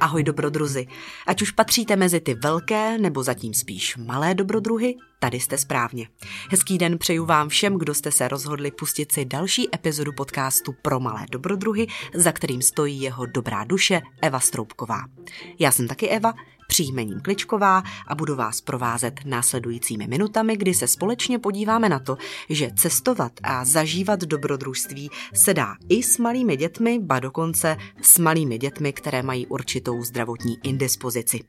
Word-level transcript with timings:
Ahoj 0.00 0.22
dobrodruzi. 0.22 0.86
Ať 1.26 1.42
už 1.42 1.50
patříte 1.50 1.96
mezi 1.96 2.20
ty 2.20 2.34
velké 2.34 2.98
nebo 2.98 3.22
zatím 3.22 3.54
spíš 3.54 3.96
malé 3.96 4.34
dobrodruhy, 4.34 4.94
tady 5.18 5.40
jste 5.40 5.58
správně. 5.58 6.08
Hezký 6.50 6.78
den 6.78 6.98
přeju 6.98 7.24
vám 7.24 7.48
všem, 7.48 7.78
kdo 7.78 7.94
jste 7.94 8.12
se 8.12 8.28
rozhodli 8.28 8.70
pustit 8.70 9.12
si 9.12 9.24
další 9.24 9.74
epizodu 9.74 10.12
podcastu 10.12 10.74
pro 10.82 11.00
malé 11.00 11.26
dobrodruhy, 11.30 11.86
za 12.14 12.32
kterým 12.32 12.62
stojí 12.62 13.00
jeho 13.00 13.26
dobrá 13.26 13.64
duše 13.64 14.00
Eva 14.22 14.40
Stroubková. 14.40 15.00
Já 15.58 15.70
jsem 15.72 15.88
taky 15.88 16.08
Eva, 16.08 16.34
příjmením 16.76 17.20
Kličková 17.20 17.82
a 18.06 18.14
budu 18.14 18.36
vás 18.36 18.60
provázet 18.60 19.20
následujícími 19.24 20.06
minutami, 20.06 20.56
kdy 20.56 20.74
se 20.74 20.88
společně 20.88 21.38
podíváme 21.38 21.88
na 21.88 21.98
to, 21.98 22.16
že 22.50 22.70
cestovat 22.76 23.32
a 23.42 23.64
zažívat 23.64 24.20
dobrodružství 24.20 25.10
se 25.34 25.54
dá 25.54 25.74
i 25.88 26.02
s 26.02 26.18
malými 26.18 26.56
dětmi, 26.56 26.98
ba 26.98 27.20
dokonce 27.20 27.76
s 28.02 28.18
malými 28.18 28.58
dětmi, 28.58 28.92
které 28.92 29.22
mají 29.22 29.46
určitou 29.46 30.02
zdravotní 30.02 30.56
indispozici. 30.62 31.40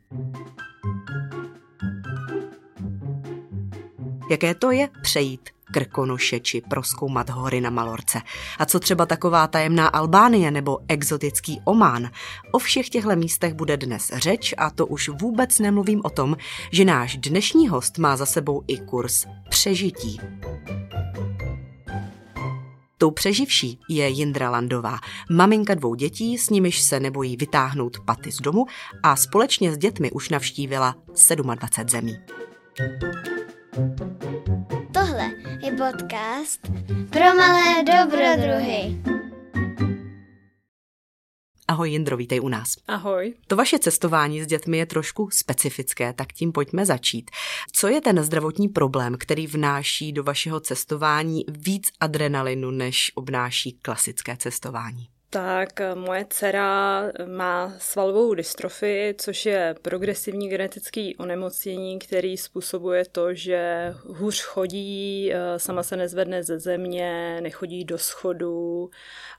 Jaké 4.29 4.55
to 4.55 4.71
je 4.71 4.89
přejít 5.01 5.56
Krkonoše 5.71 6.39
či 6.39 6.61
proskoumat 6.69 7.29
hory 7.29 7.61
na 7.61 7.69
Malorce. 7.69 8.21
A 8.59 8.65
co 8.65 8.79
třeba 8.79 9.05
taková 9.05 9.47
tajemná 9.47 9.87
Albánie 9.87 10.51
nebo 10.51 10.79
exotický 10.87 11.61
Omán? 11.63 12.09
O 12.51 12.59
všech 12.59 12.89
těchto 12.89 13.15
místech 13.15 13.53
bude 13.53 13.77
dnes 13.77 14.11
řeč 14.15 14.53
a 14.57 14.69
to 14.69 14.87
už 14.87 15.09
vůbec 15.09 15.59
nemluvím 15.59 16.01
o 16.03 16.09
tom, 16.09 16.37
že 16.71 16.85
náš 16.85 17.17
dnešní 17.17 17.67
host 17.67 17.97
má 17.97 18.17
za 18.17 18.25
sebou 18.25 18.63
i 18.67 18.77
kurz 18.77 19.25
přežití. 19.49 20.19
Tou 22.97 23.11
přeživší 23.11 23.79
je 23.89 24.09
Jindra 24.09 24.49
Landová, 24.49 24.99
maminka 25.31 25.73
dvou 25.73 25.95
dětí, 25.95 26.37
s 26.37 26.49
nimiž 26.49 26.81
se 26.81 26.99
nebojí 26.99 27.37
vytáhnout 27.37 27.97
paty 28.05 28.31
z 28.31 28.37
domu 28.37 28.65
a 29.03 29.15
společně 29.15 29.73
s 29.73 29.77
dětmi 29.77 30.11
už 30.11 30.29
navštívila 30.29 30.95
27 31.55 31.89
zemí. 31.89 32.17
Tohle 34.93 35.31
je 35.63 35.71
podcast 35.71 36.61
pro 37.09 37.35
malé 37.37 37.83
dobrodruhy. 37.83 39.01
Ahoj 41.67 41.91
Jindro, 41.91 42.17
vítej 42.17 42.39
u 42.41 42.49
nás. 42.49 42.69
Ahoj. 42.87 43.33
To 43.47 43.55
vaše 43.55 43.79
cestování 43.79 44.43
s 44.43 44.47
dětmi 44.47 44.77
je 44.77 44.85
trošku 44.85 45.29
specifické, 45.31 46.13
tak 46.13 46.33
tím 46.33 46.51
pojďme 46.51 46.85
začít. 46.85 47.31
Co 47.71 47.87
je 47.87 48.01
ten 48.01 48.23
zdravotní 48.23 48.69
problém, 48.69 49.15
který 49.19 49.47
vnáší 49.47 50.13
do 50.13 50.23
vašeho 50.23 50.59
cestování 50.59 51.45
víc 51.47 51.89
adrenalinu, 51.99 52.71
než 52.71 53.11
obnáší 53.15 53.71
klasické 53.81 54.37
cestování? 54.37 55.07
Tak 55.29 55.69
moje 55.93 56.25
dcera 56.29 57.03
má 57.25 57.73
svalovou 57.77 58.33
dystrofii, 58.33 59.15
což 59.17 59.45
je 59.45 59.75
progresivní 59.81 60.49
genetický 60.49 61.15
onemocnění, 61.15 61.99
který 61.99 62.37
způsobuje 62.37 63.05
to, 63.11 63.33
že 63.33 63.93
hůř 64.05 64.41
chodí, 64.41 65.31
eh, 65.33 65.59
sama 65.59 65.83
se 65.83 65.97
nezvedne 65.97 66.43
ze 66.43 66.59
země, 66.59 67.39
nechodí 67.41 67.85
do 67.85 67.97
schodu 67.97 68.89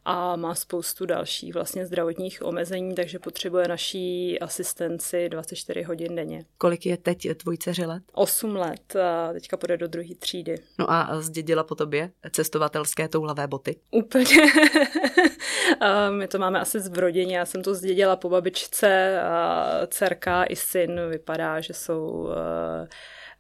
a 0.05 0.37
má 0.37 0.55
spoustu 0.55 1.07
dalších 1.07 1.55
vlastně 1.55 1.87
zdravotních 1.87 2.43
omezení, 2.43 2.95
takže 2.95 3.19
potřebuje 3.19 3.69
naší 3.69 4.41
asistenci 4.41 5.29
24 5.29 5.83
hodin 5.83 6.17
denně. 6.17 6.45
Kolik 6.59 6.87
je 6.87 6.97
teď 6.97 7.29
tvůj 7.37 7.59
dceři 7.59 7.87
let? 7.87 8.03
8 8.13 8.57
let 8.57 8.97
teďka 9.33 9.57
půjde 9.57 9.77
do 9.77 9.89
druhé 9.89 10.15
třídy. 10.19 10.59
No 10.79 10.91
a 10.91 11.21
zdědila 11.21 11.65
po 11.65 11.75
tobě 11.75 12.11
cestovatelské 12.31 13.09
toulavé 13.09 13.47
boty? 13.47 13.77
Úplně. 13.91 14.37
My 16.11 16.29
to 16.29 16.39
máme 16.39 16.61
asi 16.61 16.79
v 16.79 16.99
rodině, 16.99 17.39
já 17.39 17.47
jsem 17.47 17.63
to 17.63 17.75
zdědila 17.75 18.17
po 18.17 18.29
babičce 18.29 19.21
a 19.23 19.73
dcerka 19.87 20.45
i 20.45 20.57
syn 20.57 21.01
vypadá, 21.11 21.61
že 21.61 21.75
jsou 21.75 22.29
eh, 22.31 22.89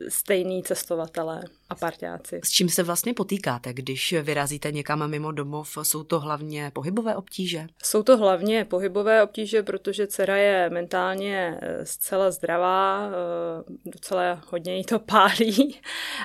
stejný 0.08 0.62
cestovatelé 0.62 1.42
a 1.70 1.74
parťáci. 1.74 2.40
S 2.44 2.50
čím 2.50 2.68
se 2.68 2.82
vlastně 2.82 3.14
potýkáte, 3.14 3.72
když 3.72 4.14
vyrazíte 4.22 4.72
někam 4.72 5.10
mimo 5.10 5.32
domov? 5.32 5.78
Jsou 5.82 6.04
to 6.04 6.20
hlavně 6.20 6.70
pohybové 6.74 7.16
obtíže? 7.16 7.66
Jsou 7.82 8.02
to 8.02 8.16
hlavně 8.16 8.64
pohybové 8.64 9.22
obtíže, 9.22 9.62
protože 9.62 10.06
dcera 10.06 10.36
je 10.36 10.70
mentálně 10.70 11.58
eh, 11.62 11.86
zcela 11.86 12.30
zdravá, 12.30 13.08
eh, 13.08 13.90
docela 13.90 14.42
hodně 14.48 14.76
jí 14.76 14.84
to 14.84 14.98
pálí 14.98 15.80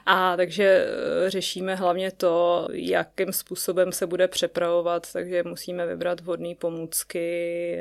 a 0.05 0.37
takže 0.37 0.63
eh, 0.65 1.29
řešíme 1.29 1.75
hlavně 1.75 2.11
to, 2.11 2.67
jakým 2.71 3.33
způsobem 3.33 3.91
se 3.91 4.07
bude 4.07 4.27
přepravovat, 4.27 5.13
takže 5.13 5.43
musíme 5.43 5.85
vybrat 5.85 6.21
vhodné 6.21 6.55
pomůcky 6.55 7.79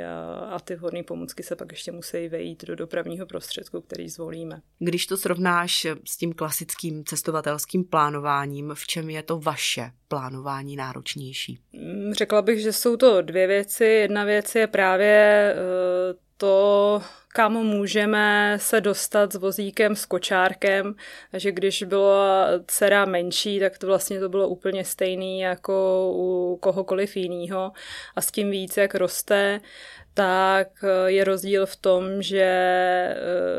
a 0.50 0.60
ty 0.64 0.74
vhodné 0.74 1.02
pomůcky 1.02 1.42
se 1.42 1.56
pak 1.56 1.72
ještě 1.72 1.92
musí 1.92 2.28
vejít 2.28 2.64
do 2.64 2.76
dopravního 2.76 3.26
prostředku, 3.26 3.80
který 3.80 4.08
zvolíme. 4.08 4.60
Když 4.78 5.06
to 5.06 5.16
srovnáš 5.16 5.86
s 6.04 6.16
tím 6.16 6.32
klasickým 6.32 7.04
cestovatelem, 7.04 7.51
podnikatelským 7.52 7.84
plánováním, 7.84 8.70
v 8.74 8.86
čem 8.86 9.10
je 9.10 9.22
to 9.22 9.38
vaše 9.38 9.90
plánování 10.08 10.76
náročnější? 10.76 11.58
Mm, 11.72 12.14
řekla 12.14 12.42
bych, 12.42 12.60
že 12.60 12.72
jsou 12.72 12.96
to 12.96 13.22
dvě 13.22 13.46
věci. 13.46 13.84
Jedna 13.84 14.24
věc 14.24 14.54
je 14.54 14.66
právě 14.66 15.54
eh, 15.54 16.14
to, 16.36 17.02
kam 17.28 17.52
můžeme 17.52 18.56
se 18.60 18.80
dostat 18.80 19.32
s 19.32 19.36
vozíkem, 19.36 19.96
s 19.96 20.06
kočárkem. 20.06 20.94
Takže 21.30 21.52
když 21.52 21.82
byla 21.82 22.46
dcera 22.66 23.04
menší, 23.04 23.60
tak 23.60 23.78
to 23.78 23.86
vlastně 23.86 24.20
to 24.20 24.28
bylo 24.28 24.48
úplně 24.48 24.84
stejný 24.84 25.40
jako 25.40 26.08
u 26.14 26.58
kohokoliv 26.60 27.16
jiného. 27.16 27.72
A 28.16 28.20
s 28.20 28.30
tím 28.30 28.50
víc, 28.50 28.76
jak 28.76 28.94
roste, 28.94 29.60
tak 30.14 30.68
eh, 30.84 31.10
je 31.10 31.24
rozdíl 31.24 31.66
v 31.66 31.76
tom, 31.76 32.22
že 32.22 32.42
eh, 32.42 33.16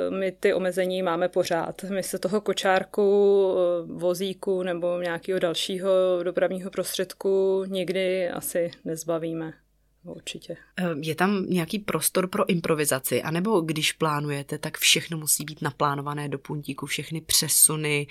my 0.09 0.31
ty 0.31 0.53
omezení 0.53 1.03
máme 1.03 1.29
pořád. 1.29 1.83
My 1.83 2.03
se 2.03 2.19
toho 2.19 2.41
kočárku, 2.41 3.47
eh, 3.51 3.85
vozíku 3.93 4.63
nebo 4.63 5.01
nějakého 5.01 5.39
dalšího 5.39 5.89
dopravního 6.23 6.71
prostředku 6.71 7.63
nikdy 7.67 8.29
asi 8.29 8.71
nezbavíme. 8.85 9.62
Určitě. 10.05 10.57
Je 11.01 11.15
tam 11.15 11.45
nějaký 11.49 11.79
prostor 11.79 12.27
pro 12.27 12.49
improvizaci, 12.49 13.23
anebo 13.23 13.61
když 13.61 13.91
plánujete, 13.91 14.57
tak 14.57 14.77
všechno 14.77 15.17
musí 15.17 15.45
být 15.45 15.61
naplánované 15.61 16.29
do 16.29 16.39
puntíku, 16.39 16.85
všechny 16.85 17.21
přesuny, 17.21 18.07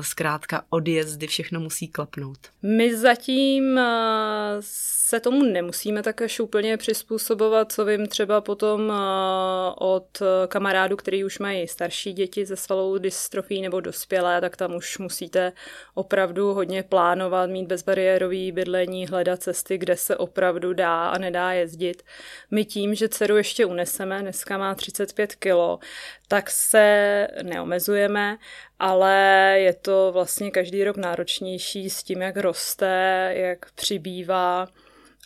zkrátka 0.00 0.64
odjezdy, 0.70 1.26
všechno 1.26 1.60
musí 1.60 1.88
klapnout? 1.88 2.38
My 2.62 2.96
zatím 2.96 3.80
se 4.60 5.20
tomu 5.20 5.44
nemusíme 5.44 6.02
tak 6.02 6.22
až 6.22 6.40
úplně 6.40 6.76
přizpůsobovat, 6.76 7.72
co 7.72 7.84
vím 7.84 8.06
třeba 8.06 8.40
potom 8.40 8.92
od 9.78 10.22
kamarádů, 10.48 10.96
který 10.96 11.24
už 11.24 11.38
mají 11.38 11.68
starší 11.68 12.12
děti 12.12 12.46
ze 12.46 12.56
svalovou 12.56 12.98
dystrofí 12.98 13.62
nebo 13.62 13.80
dospělé, 13.80 14.40
tak 14.40 14.56
tam 14.56 14.74
už 14.74 14.98
musíte 14.98 15.52
opravdu 15.94 16.54
hodně 16.54 16.82
plánovat, 16.82 17.50
mít 17.50 17.66
bezbariérový 17.66 18.52
bydlení, 18.52 19.06
hledat 19.06 19.42
cesty, 19.42 19.78
kde 19.78 19.96
se 19.96 20.16
opravdu 20.16 20.72
dá 20.72 21.15
a 21.16 21.18
nedá 21.18 21.52
jezdit. 21.52 22.02
My 22.50 22.64
tím, 22.64 22.94
že 22.94 23.08
dceru 23.08 23.36
ještě 23.36 23.66
uneseme, 23.66 24.22
dneska 24.22 24.58
má 24.58 24.74
35 24.74 25.34
kilo, 25.34 25.78
tak 26.28 26.50
se 26.50 27.28
neomezujeme, 27.42 28.38
ale 28.78 29.14
je 29.58 29.72
to 29.72 30.10
vlastně 30.12 30.50
každý 30.50 30.84
rok 30.84 30.96
náročnější 30.96 31.90
s 31.90 32.02
tím, 32.02 32.22
jak 32.22 32.36
roste, 32.36 33.32
jak 33.36 33.72
přibývá 33.72 34.68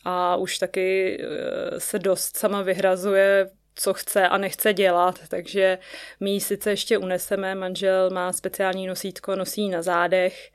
a 0.05 0.37
už 0.37 0.59
taky 0.59 1.19
eh, 1.21 1.81
se 1.81 1.99
dost 1.99 2.37
sama 2.37 2.63
vyhrazuje 2.63 3.51
co 3.75 3.95
chce 3.95 4.29
a 4.29 4.39
nechce 4.39 4.73
dělat, 4.73 5.19
takže 5.29 5.79
my 6.21 6.31
ji 6.31 6.41
sice 6.41 6.71
ještě 6.71 6.99
uneseme, 6.99 7.55
manžel 7.55 8.11
má 8.11 8.33
speciální 8.33 8.87
nosítko, 8.87 9.37
nosí 9.37 9.69
na 9.69 9.83
zádech, 9.83 10.53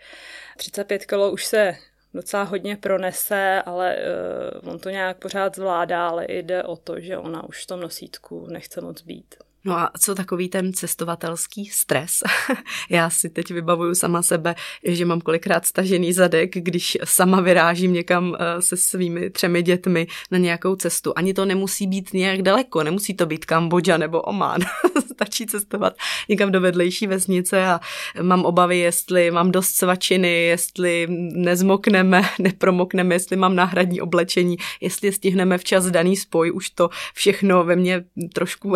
35 0.58 1.06
kg 1.06 1.14
už 1.32 1.46
se 1.46 1.76
docela 2.16 2.44
hodně 2.44 2.78
pronese, 2.78 3.62
ale 3.66 3.96
uh, 4.64 4.70
on 4.70 4.80
to 4.80 4.90
nějak 4.90 5.18
pořád 5.18 5.56
zvládá, 5.56 6.08
ale 6.08 6.26
jde 6.30 6.64
o 6.64 6.76
to, 6.76 7.00
že 7.00 7.18
ona 7.18 7.44
už 7.44 7.64
v 7.64 7.68
tom 7.68 7.80
nosítku 7.80 8.48
nechce 8.48 8.82
moc 8.82 9.02
být. 9.02 9.36
No 9.66 9.78
a 9.78 9.92
co 10.00 10.16
takový 10.16 10.50
ten 10.50 10.74
cestovatelský 10.74 11.66
stres? 11.66 12.20
Já 12.90 13.10
si 13.10 13.30
teď 13.30 13.52
vybavuju 13.52 13.96
sama 13.96 14.22
sebe, 14.22 14.56
že 14.84 15.06
mám 15.06 15.22
kolikrát 15.22 15.66
stažený 15.66 16.14
zadek, 16.14 16.52
když 16.54 16.98
sama 17.04 17.42
vyrážím 17.42 17.94
někam 17.94 18.36
eh, 18.40 18.62
se 18.62 18.78
svými 18.78 19.30
třemi 19.30 19.64
dětmi 19.64 20.08
na 20.32 20.38
nějakou 20.38 20.76
cestu. 20.76 21.14
Ani 21.16 21.34
to 21.34 21.46
nemusí 21.46 21.88
být 21.88 22.14
nějak 22.14 22.42
daleko, 22.42 22.84
nemusí 22.84 23.14
to 23.14 23.26
být 23.26 23.46
Kambodža 23.46 23.98
nebo 23.98 24.22
Oman. 24.22 24.62
Stačí 25.14 25.46
cestovat 25.46 25.94
někam 26.30 26.52
do 26.52 26.62
vedlejší 26.62 27.08
vesnice 27.08 27.68
a 27.68 27.80
mám 28.22 28.46
obavy, 28.46 28.78
jestli 28.78 29.32
mám 29.32 29.52
dost 29.52 29.76
svačiny, 29.76 30.44
jestli 30.44 31.08
nezmokneme, 31.34 32.22
nepromokneme, 32.40 33.16
jestli 33.16 33.36
mám 33.36 33.56
náhradní 33.56 34.02
oblečení, 34.02 34.58
jestli 34.82 35.12
stihneme 35.12 35.58
včas 35.58 35.86
daný 35.86 36.18
spoj, 36.18 36.52
už 36.52 36.70
to 36.70 36.90
všechno 37.14 37.64
ve 37.64 37.76
mně 37.76 38.04
trošku 38.34 38.76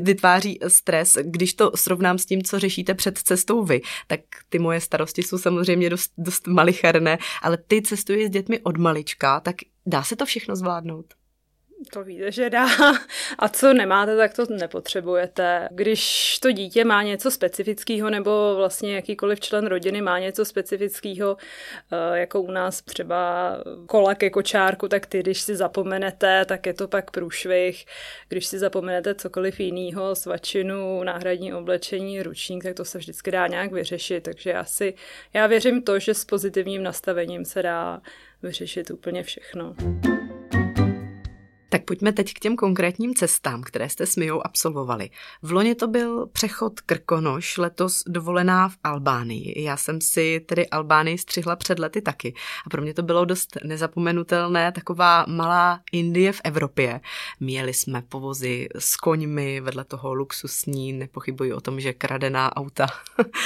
vytváří 0.00 0.27
vytváří 0.28 0.58
stres. 0.68 1.16
Když 1.22 1.54
to 1.54 1.72
srovnám 1.74 2.18
s 2.18 2.26
tím, 2.26 2.42
co 2.42 2.58
řešíte 2.58 2.94
před 2.94 3.18
cestou 3.18 3.64
vy, 3.64 3.80
tak 4.06 4.20
ty 4.48 4.58
moje 4.58 4.80
starosti 4.80 5.22
jsou 5.22 5.38
samozřejmě 5.38 5.90
dost, 5.90 6.12
dost 6.18 6.46
malicherné, 6.46 7.18
ale 7.42 7.56
ty 7.56 7.82
cestuješ 7.82 8.26
s 8.26 8.30
dětmi 8.30 8.60
od 8.60 8.76
malička, 8.76 9.40
tak 9.40 9.56
dá 9.86 10.02
se 10.02 10.16
to 10.16 10.26
všechno 10.26 10.56
zvládnout? 10.56 11.17
To 11.92 12.04
víte, 12.04 12.32
že 12.32 12.50
dá. 12.50 12.66
A 13.38 13.48
co 13.48 13.74
nemáte, 13.74 14.16
tak 14.16 14.34
to 14.34 14.46
nepotřebujete. 14.50 15.68
Když 15.70 16.38
to 16.38 16.52
dítě 16.52 16.84
má 16.84 17.02
něco 17.02 17.30
specifického, 17.30 18.10
nebo 18.10 18.54
vlastně 18.56 18.94
jakýkoliv 18.94 19.40
člen 19.40 19.66
rodiny 19.66 20.02
má 20.02 20.18
něco 20.18 20.44
specifického, 20.44 21.36
eh, 21.92 22.18
jako 22.18 22.40
u 22.40 22.50
nás 22.50 22.82
třeba 22.82 23.52
kola 23.86 24.14
ke 24.14 24.30
kočárku, 24.30 24.88
tak 24.88 25.06
ty, 25.06 25.20
když 25.20 25.40
si 25.40 25.56
zapomenete, 25.56 26.44
tak 26.44 26.66
je 26.66 26.74
to 26.74 26.88
pak 26.88 27.10
průšvih. 27.10 27.84
Když 28.28 28.46
si 28.46 28.58
zapomenete 28.58 29.14
cokoliv 29.14 29.60
jiného, 29.60 30.14
svačinu, 30.14 31.02
náhradní 31.04 31.54
oblečení, 31.54 32.22
ručník, 32.22 32.62
tak 32.62 32.74
to 32.74 32.84
se 32.84 32.98
vždycky 32.98 33.30
dá 33.30 33.46
nějak 33.46 33.72
vyřešit. 33.72 34.24
Takže 34.24 34.54
asi 34.54 34.94
já 35.34 35.46
věřím 35.46 35.82
to, 35.82 35.98
že 35.98 36.14
s 36.14 36.24
pozitivním 36.24 36.82
nastavením 36.82 37.44
se 37.44 37.62
dá 37.62 38.00
vyřešit 38.42 38.90
úplně 38.90 39.22
všechno. 39.22 39.74
Tak 41.70 41.84
pojďme 41.84 42.12
teď 42.12 42.34
k 42.34 42.38
těm 42.38 42.56
konkrétním 42.56 43.14
cestám, 43.14 43.62
které 43.62 43.88
jste 43.88 44.06
s 44.06 44.16
Mijou 44.16 44.46
absolvovali. 44.46 45.10
V 45.42 45.52
loni 45.52 45.74
to 45.74 45.88
byl 45.88 46.26
přechod 46.26 46.80
Krkonoš, 46.80 47.58
letos 47.58 48.02
dovolená 48.06 48.68
v 48.68 48.76
Albánii. 48.84 49.62
Já 49.62 49.76
jsem 49.76 50.00
si 50.00 50.40
tedy 50.40 50.68
Albánii 50.68 51.18
střihla 51.18 51.56
před 51.56 51.78
lety 51.78 52.02
taky. 52.02 52.34
A 52.66 52.70
pro 52.70 52.82
mě 52.82 52.94
to 52.94 53.02
bylo 53.02 53.24
dost 53.24 53.58
nezapomenutelné, 53.64 54.72
taková 54.72 55.24
malá 55.28 55.80
Indie 55.92 56.32
v 56.32 56.40
Evropě. 56.44 57.00
Měli 57.40 57.74
jsme 57.74 58.02
povozy 58.08 58.68
s 58.78 58.96
koňmi, 58.96 59.60
vedle 59.60 59.84
toho 59.84 60.14
luxusní, 60.14 60.92
nepochybuji 60.92 61.52
o 61.52 61.60
tom, 61.60 61.80
že 61.80 61.92
kradená 61.92 62.56
auta. 62.56 62.86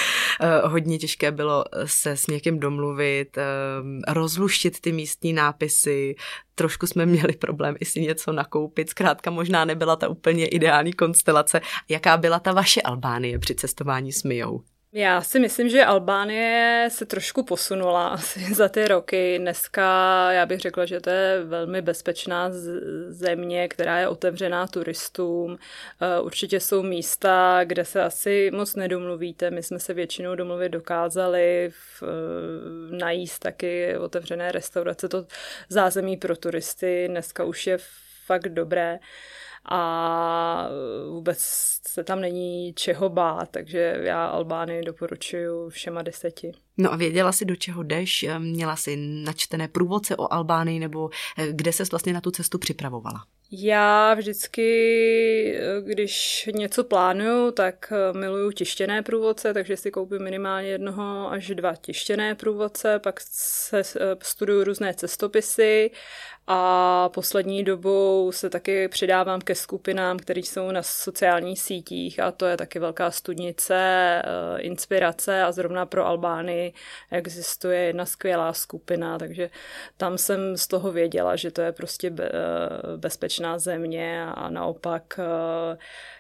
Hodně 0.65 0.99
těžké 0.99 1.33
bylo 1.33 1.65
se 1.85 2.17
s 2.17 2.27
někým 2.27 2.61
domluvit, 2.61 3.39
eh, 3.39 3.43
rozluštit 4.13 4.81
ty 4.81 4.93
místní 4.93 5.33
nápisy, 5.33 6.15
trošku 6.55 6.87
jsme 6.87 7.07
měli 7.07 7.33
problém 7.33 7.75
i 7.81 7.85
si 7.85 8.01
něco 8.01 8.33
nakoupit, 8.33 8.91
zkrátka 8.91 9.31
možná 9.31 9.65
nebyla 9.65 9.97
ta 9.97 10.09
úplně 10.09 10.47
ideální 10.47 10.93
konstelace. 10.93 11.61
Jaká 11.89 12.17
byla 12.17 12.41
ta 12.41 12.53
vaše 12.53 12.83
Albánie 12.83 13.39
při 13.39 13.55
cestování 13.55 14.13
s 14.13 14.23
Mijou? 14.23 14.63
Já 14.95 15.23
si 15.23 15.41
myslím, 15.41 15.69
že 15.69 15.85
Albánie 15.85 16.89
se 16.91 17.07
trošku 17.07 17.43
posunula 17.43 18.09
asi 18.09 18.55
za 18.55 18.69
ty 18.69 18.89
roky. 18.89 19.39
Dneska 19.39 19.83
já 20.33 20.47
bych 20.47 20.61
řekla, 20.61 20.85
že 20.85 21.01
to 21.01 21.11
je 21.11 21.45
velmi 21.45 21.83
bezpečná 21.83 22.51
země, 23.09 23.69
která 23.69 23.99
je 23.99 24.09
otevřená 24.09 24.67
turistům. 24.67 25.59
Eh, 26.01 26.21
určitě 26.21 26.61
jsou 26.61 26.83
místa, 26.83 27.61
kde 27.65 27.85
se 27.85 28.03
asi 28.03 28.51
moc 28.55 28.75
nedomluvíte. 28.77 29.51
My 29.51 29.63
jsme 29.63 29.79
se 29.79 29.95
většinou 29.95 30.35
domluvit 30.35 30.69
dokázali 30.69 31.71
v, 31.71 32.03
eh, 32.03 32.97
najíst 32.97 33.43
taky 33.43 33.97
otevřené 33.99 34.53
restaurace. 34.53 35.09
To 35.09 35.27
zázemí 35.69 36.17
pro 36.17 36.37
turisty 36.37 37.09
dneska 37.09 37.45
už 37.45 37.67
je 37.67 37.79
fakt 38.27 38.49
dobré 38.49 38.99
a 39.65 40.69
vůbec 41.11 41.39
se 41.89 42.05
tam 42.05 42.21
není 42.21 42.75
čeho 42.75 43.09
bát, 43.09 43.49
takže 43.51 43.99
já 44.03 44.27
Albánii 44.27 44.83
doporučuji 44.83 45.71
všema 45.71 46.03
deseti. 46.03 46.53
No 46.77 46.93
a 46.93 46.97
věděla 46.97 47.33
si, 47.33 47.45
do 47.45 47.57
čeho 47.57 47.83
jdeš? 47.83 48.27
Měla 48.39 48.77
si 48.77 48.97
načtené 48.97 49.69
průvodce 49.69 50.17
o 50.17 50.33
Albánii 50.33 50.79
nebo 50.79 51.11
eh, 51.39 51.47
kde 51.53 51.73
se 51.73 51.85
vlastně 51.91 52.13
na 52.13 52.21
tu 52.21 52.31
cestu 52.31 52.59
připravovala? 52.59 53.25
Já 53.55 54.15
vždycky, 54.15 55.59
když 55.81 56.49
něco 56.55 56.85
plánuju, 56.85 57.51
tak 57.51 57.93
eh, 57.93 58.19
miluju 58.19 58.53
tištěné 58.53 59.03
průvodce, 59.03 59.55
takže 59.55 59.77
si 59.77 59.91
koupím 59.91 60.23
minimálně 60.23 60.69
jednoho 60.69 61.33
až 61.33 61.49
dva 61.49 61.77
tištěné 61.77 62.35
průvodce, 62.35 62.99
pak 62.99 63.21
se 63.21 63.81
eh, 63.81 64.17
studuju 64.23 64.65
různé 64.65 64.95
cestopisy 64.95 65.91
a 66.47 67.09
poslední 67.09 67.65
dobou 67.65 68.33
se 68.33 68.51
taky 68.51 68.89
přidávám 68.89 69.41
ke 69.41 69.55
skupinám, 69.55 70.19
které 70.19 70.41
jsou 70.41 70.71
na 70.71 70.83
sociálních 70.83 71.61
sítích 71.61 72.21
a 72.21 72.31
to 72.31 72.47
je 72.47 72.57
taky 72.57 72.79
velká 72.79 73.11
studnice, 73.11 73.75
eh, 73.77 74.61
inspirace 74.61 75.43
a 75.43 75.53
zrovna 75.53 75.87
pro 75.87 76.07
Albány 76.07 76.73
existuje 77.11 77.79
jedna 77.79 78.07
skvělá 78.07 78.53
skupina, 78.53 79.19
takže 79.19 79.51
tam 79.97 80.19
jsem 80.19 80.57
z 80.57 80.67
toho 80.67 80.93
věděla, 80.93 81.37
že 81.37 81.51
to 81.51 81.61
je 81.61 81.73
prostě 81.73 82.13
bezpečná 82.97 83.59
země 83.59 84.27
a 84.35 84.51
naopak 84.51 85.19
eh, 85.19 85.77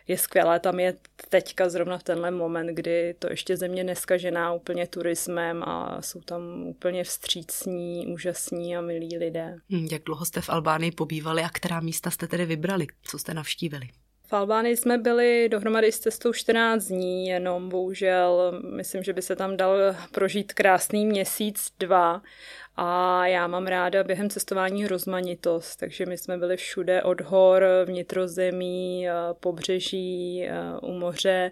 je 0.08 0.18
skvělé 0.18 0.60
tam 0.60 0.80
je 0.80 0.96
teďka 1.28 1.68
zrovna 1.68 1.98
v 1.98 2.02
tenhle 2.02 2.30
moment, 2.30 2.66
kdy 2.66 3.14
to 3.18 3.30
ještě 3.30 3.56
země 3.56 3.84
neskažená 3.84 4.52
úplně 4.52 4.86
turismem 4.86 5.62
a 5.62 6.02
jsou 6.02 6.20
tam 6.20 6.66
úplně 6.66 7.04
vstřícní, 7.04 8.06
úžasní 8.06 8.76
a 8.76 8.80
milí 8.80 9.18
lidé. 9.18 9.56
Hm, 9.72 9.88
jak 9.92 10.02
dlouho 10.02 10.24
jste 10.24 10.40
v 10.40 10.50
Albánii 10.50 10.90
pobývali 10.90 11.42
a 11.42 11.48
která 11.48 11.80
místa 11.80 12.10
jste 12.10 12.26
tedy 12.26 12.46
vybrali? 12.46 12.86
Co 13.02 13.18
jste 13.18 13.34
navštívili? 13.34 13.88
V 14.32 14.32
Albánii 14.32 14.76
jsme 14.76 14.98
byli 14.98 15.48
dohromady 15.48 15.92
s 15.92 15.98
cestou 15.98 16.32
14 16.32 16.84
dní, 16.84 17.26
jenom 17.26 17.68
bohužel 17.68 18.60
myslím, 18.76 19.02
že 19.02 19.12
by 19.12 19.22
se 19.22 19.36
tam 19.36 19.56
dal 19.56 19.78
prožít 20.12 20.52
krásný 20.52 21.06
měsíc, 21.06 21.72
dva. 21.78 22.22
A 22.76 23.26
já 23.26 23.46
mám 23.46 23.66
ráda 23.66 24.04
během 24.04 24.30
cestování 24.30 24.86
rozmanitost, 24.86 25.80
takže 25.80 26.06
my 26.06 26.18
jsme 26.18 26.38
byli 26.38 26.56
všude 26.56 27.02
od 27.02 27.20
hor, 27.20 27.66
vnitrozemí, 27.84 29.08
eh, 29.08 29.12
pobřeží, 29.40 30.44
eh, 30.44 30.52
u 30.82 30.92
moře. 30.92 31.50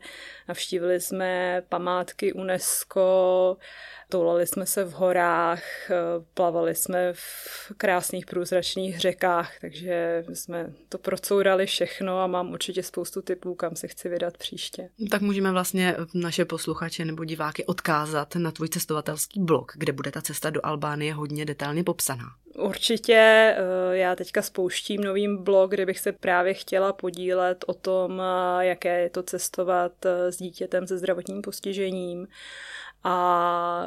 Navštívili 0.49 1.01
jsme 1.01 1.63
památky 1.69 2.33
UNESCO, 2.33 3.57
Toulali 4.11 4.47
jsme 4.47 4.67
se 4.67 4.85
v 4.85 4.93
horách, 4.93 5.91
eh, 5.91 5.95
plavali 6.35 6.75
jsme 6.75 7.13
v 7.13 7.73
krásných 7.77 8.27
průzračných 8.27 9.01
řekách, 9.01 9.59
takže 9.61 10.25
jsme 10.33 10.73
to 10.89 10.99
procourali 10.99 11.67
všechno 11.67 12.19
a 12.19 12.27
mám 12.27 12.53
určitě 12.53 12.83
spoustu 12.83 13.23
typů, 13.23 13.55
kam 13.55 13.77
se 13.77 13.89
chci 13.89 14.09
vydat 14.09 14.39
příště. 14.39 14.89
Tak 15.11 15.23
můžeme 15.23 15.53
vlastně 15.53 15.97
naše 16.15 16.45
posluchače 16.45 17.05
nebo 17.05 17.25
diváky 17.25 17.65
odkázat 17.65 18.35
na 18.35 18.51
tvůj 18.51 18.69
cestovatelský 18.69 19.41
blog, 19.41 19.73
kde 19.77 19.93
bude 19.93 20.11
ta 20.11 20.23
cesta 20.23 20.51
do 20.51 20.61
Albánie 20.67 21.10
hodně 21.13 21.45
detailně 21.45 21.85
popsaná. 21.85 22.25
Určitě 22.59 23.15
eh, 23.15 23.97
já 23.97 24.17
teďka 24.17 24.43
spouštím 24.43 25.05
nový 25.05 25.37
blog, 25.37 25.71
kde 25.71 25.87
bych 25.87 25.99
se 25.99 26.13
právě 26.13 26.55
chtěla 26.55 26.93
podílet 26.93 27.65
o 27.67 27.75
tom, 27.75 28.21
eh, 28.21 28.67
jaké 28.67 29.01
je 29.01 29.11
to 29.11 29.23
cestovat 29.23 29.93
s 30.05 30.37
dítětem 30.37 30.87
se 30.87 30.99
zdravotním 30.99 31.43
postižením 31.43 32.27
a 33.05 33.87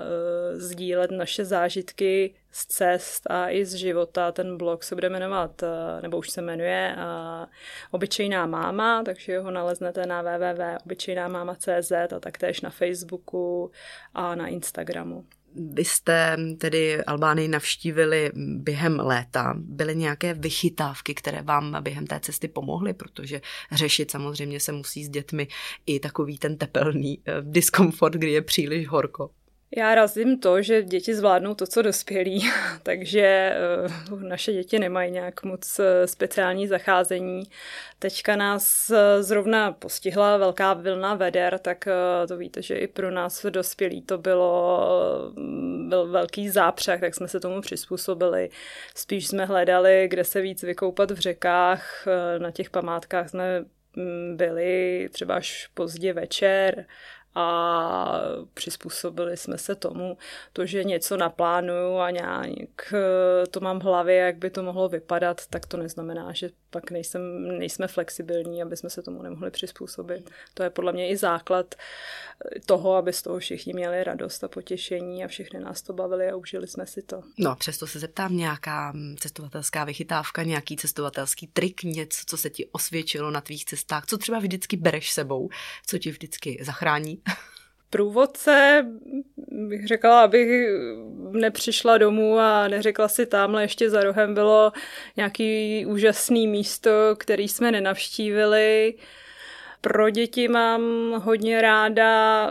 sdílet 0.54 1.12
naše 1.12 1.46
zážitky 1.46 2.36
z 2.52 2.66
cest 2.66 3.32
a 3.32 3.50
i 3.50 3.66
z 3.66 3.74
života. 3.74 4.32
Ten 4.32 4.58
blog 4.58 4.84
se 4.84 4.96
bude 4.96 5.10
jmenovat, 5.10 5.64
nebo 6.02 6.18
už 6.18 6.30
se 6.30 6.42
jmenuje 6.42 6.96
Obyčejná 7.92 8.46
máma, 8.46 9.04
takže 9.04 9.40
ho 9.40 9.52
naleznete 9.52 10.06
na 10.06 10.22
www.obyčejnámama.cz 10.22 11.92
a 11.92 12.20
taktéž 12.20 12.62
na 12.62 12.70
Facebooku 12.70 13.72
a 14.14 14.36
na 14.36 14.48
Instagramu. 14.48 15.26
Vy 15.56 15.86
jste 15.86 16.38
tedy 16.58 17.04
Albánii 17.04 17.48
navštívili 17.48 18.32
během 18.36 19.00
léta. 19.00 19.54
Byly 19.58 19.96
nějaké 19.96 20.34
vychytávky, 20.34 21.14
které 21.14 21.42
vám 21.42 21.78
během 21.84 22.08
té 22.08 22.20
cesty 22.20 22.48
pomohly, 22.48 22.94
protože 22.94 23.42
řešit 23.72 24.12
samozřejmě 24.12 24.60
se 24.60 24.72
musí 24.72 25.06
s 25.06 25.10
dětmi 25.10 25.48
i 25.86 26.00
takový 26.00 26.38
ten 26.38 26.58
tepelný 26.58 27.20
eh, 27.26 27.34
diskomfort, 27.42 28.14
kdy 28.14 28.32
je 28.32 28.42
příliš 28.42 28.88
horko. 28.88 29.30
Já 29.78 29.96
razím 29.96 30.40
to, 30.40 30.62
že 30.62 30.84
děti 30.84 31.16
zvládnou 31.16 31.56
to, 31.56 31.68
co 31.68 31.82
dospělí, 31.82 32.50
takže 32.84 33.22
eh, 33.22 33.56
naše 34.16 34.54
děti 34.54 34.80
nemají 34.80 35.12
nějak 35.12 35.44
moc 35.44 35.80
eh, 35.80 36.08
speciální 36.08 36.68
zacházení. 36.68 37.44
Teďka 38.00 38.36
nás 38.36 38.90
eh, 38.90 39.24
zrovna 39.24 39.72
postihla 39.72 40.38
velká 40.38 40.74
vlna 40.74 41.16
veder, 41.16 41.60
tak 41.60 41.88
to 42.28 42.38
víte, 42.38 42.62
že 42.62 42.76
i 42.76 42.88
pro 42.88 43.12
nás 43.12 43.46
dospělí 43.50 44.02
to 44.02 44.18
bylo 44.18 44.90
byl 45.88 46.08
velký 46.08 46.50
zápřah, 46.50 47.00
tak 47.00 47.16
jsme 47.16 47.28
se 47.28 47.40
tomu 47.40 47.62
přizpůsobili. 47.62 48.50
Spíš 48.96 49.28
jsme 49.28 49.46
hledali, 49.46 50.08
kde 50.10 50.24
se 50.24 50.42
víc 50.42 50.64
vykoupat 50.64 51.12
v 51.12 51.20
řekách, 51.20 52.08
na 52.38 52.52
těch 52.52 52.70
památkách 52.70 53.30
jsme 53.30 53.66
mm, 53.96 54.38
byli 54.38 55.10
třeba 55.12 55.36
až 55.36 55.68
pozdě 55.74 56.14
večer 56.14 56.86
a 57.36 58.22
přizpůsobili 58.54 59.38
jsme 59.38 59.58
se 59.58 59.76
tomu, 59.76 60.18
to, 60.54 60.66
že 60.66 60.84
něco 60.84 61.18
naplánuju 61.18 61.98
a 61.98 62.10
nějak 62.10 62.94
eh, 62.94 63.48
to 63.48 63.60
mám 63.60 63.80
v 63.80 63.84
hlavě, 63.84 64.16
jak 64.16 64.38
by 64.38 64.50
to 64.50 64.64
mohlo 64.64 64.90
vypadat, 64.90 65.48
tak 65.50 65.66
to 65.66 65.78
neznamená, 65.78 66.34
že 66.34 66.50
pak 66.74 66.92
nejsem, 66.92 67.48
nejsme 67.58 67.88
flexibilní, 67.88 68.62
aby 68.62 68.78
jsme 68.78 68.90
se 68.90 69.02
tomu 69.02 69.22
nemohli 69.22 69.52
přizpůsobit. 69.52 70.30
To 70.54 70.64
je 70.64 70.70
podle 70.70 70.94
mě 70.94 71.10
i 71.10 71.18
základ 71.18 71.76
toho, 72.66 72.96
aby 72.96 73.14
z 73.14 73.22
toho 73.22 73.40
všichni 73.40 73.74
měli 73.74 74.04
radost 74.04 74.44
a 74.44 74.48
potěšení 74.48 75.24
a 75.24 75.28
všechny 75.28 75.60
nás 75.60 75.82
to 75.82 75.94
bavili 75.94 76.30
a 76.30 76.36
užili 76.36 76.68
jsme 76.68 76.88
si 76.88 77.02
to. 77.02 77.24
No, 77.38 77.56
přesto 77.56 77.88
se 77.88 78.00
zeptám, 78.00 78.38
nějaká 78.38 78.94
cestovatelská 79.20 79.84
vychytávka, 79.84 80.44
nějaký 80.44 80.78
cestovatelský 80.78 81.48
trik, 81.48 81.84
něco, 81.84 82.24
co 82.26 82.38
se 82.38 82.50
ti 82.50 82.70
osvědčilo 82.72 83.32
na 83.32 83.42
tvých 83.42 83.66
cestách, 83.66 84.06
co 84.06 84.18
třeba 84.18 84.40
vždycky 84.40 84.78
bereš 84.78 85.12
sebou, 85.12 85.50
co 85.88 85.98
ti 85.98 86.12
vždycky 86.12 86.58
zachrání? 86.62 87.22
průvodce 87.94 88.86
bych 89.48 89.88
řekla, 89.88 90.24
abych 90.24 90.50
nepřišla 91.32 91.98
domů 91.98 92.40
a 92.40 92.68
neřekla 92.68 93.08
si 93.08 93.26
tamhle 93.26 93.64
ještě 93.64 93.90
za 93.90 94.04
rohem 94.04 94.34
bylo 94.34 94.72
nějaký 95.18 95.86
úžasný 95.86 96.48
místo, 96.48 96.92
který 97.18 97.48
jsme 97.48 97.72
nenavštívili. 97.72 98.94
Pro 99.82 100.10
děti 100.10 100.48
mám 100.48 100.82
hodně 101.24 101.62
ráda, 101.62 102.50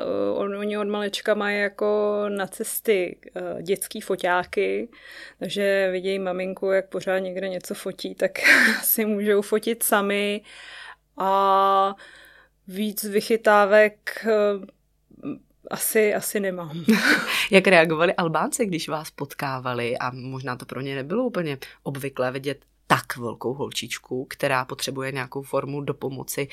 oni 0.55 0.79
od 0.79 0.89
malečka 0.89 1.35
mají 1.35 1.61
jako 1.61 2.17
na 2.29 2.47
cesty 2.47 3.19
eh, 3.35 3.63
dětský 3.63 4.01
foťáky, 4.01 4.89
takže 5.39 5.89
vidějí 5.93 6.19
maminku, 6.19 6.71
jak 6.71 6.89
pořád 6.89 7.19
někde 7.19 7.49
něco 7.49 7.75
fotí, 7.75 8.15
tak 8.15 8.31
si 8.83 9.05
můžou 9.05 9.43
fotit 9.43 9.83
sami 9.83 10.41
a 11.19 11.95
víc 12.69 13.05
vychytávek 13.05 14.27
eh, 14.27 14.82
asi, 15.73 16.15
asi 16.15 16.41
nemám. 16.41 16.85
Jak 17.51 17.67
reagovali 17.67 18.15
Albánci, 18.15 18.67
když 18.67 18.89
vás 18.89 19.11
potkávali 19.11 19.99
a 19.99 20.11
možná 20.11 20.57
to 20.57 20.67
pro 20.67 20.81
ně 20.81 20.95
nebylo 20.95 21.25
úplně 21.25 21.59
obvyklé 21.83 22.31
vidět 22.31 22.65
tak 22.87 23.17
velkou 23.17 23.55
holčičku, 23.55 24.27
která 24.31 24.65
potřebuje 24.65 25.13
nějakou 25.13 25.43
formu 25.43 25.81
do 25.81 25.95
pomoci 25.95 26.49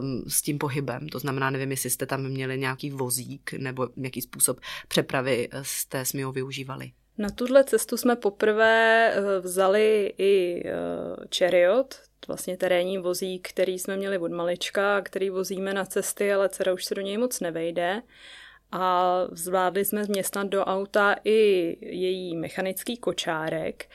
um, 0.00 0.24
s 0.28 0.42
tím 0.42 0.58
pohybem. 0.58 1.08
To 1.08 1.18
znamená, 1.18 1.50
nevím, 1.50 1.70
jestli 1.70 1.90
jste 1.90 2.06
tam 2.06 2.22
měli 2.22 2.58
nějaký 2.58 2.90
vozík 2.90 3.52
nebo 3.52 3.88
jaký 3.96 4.22
způsob 4.22 4.60
přepravy 4.88 5.48
jste 5.62 6.04
s 6.04 6.12
Miou 6.12 6.32
využívali. 6.32 6.92
Na 7.18 7.30
tuhle 7.30 7.64
cestu 7.64 7.96
jsme 7.96 8.16
poprvé 8.16 9.12
eh, 9.14 9.40
vzali 9.40 10.14
i 10.18 10.62
eh, 10.66 10.72
chariot, 11.38 12.00
vlastně 12.28 12.56
terénní 12.56 12.98
vozík, 12.98 13.48
který 13.48 13.78
jsme 13.78 13.96
měli 13.96 14.18
od 14.18 14.32
malička, 14.32 15.00
který 15.00 15.30
vozíme 15.30 15.74
na 15.74 15.84
cesty, 15.84 16.32
ale 16.32 16.48
dcera 16.48 16.72
už 16.72 16.84
se 16.84 16.94
do 16.94 17.00
něj 17.00 17.16
moc 17.16 17.40
nevejde 17.40 18.02
a 18.72 19.20
zvládli 19.32 19.84
jsme 19.84 20.04
změstnat 20.04 20.46
do 20.46 20.64
auta 20.64 21.16
i 21.24 21.76
její 21.80 22.36
mechanický 22.36 22.96
kočárek, 22.96 23.88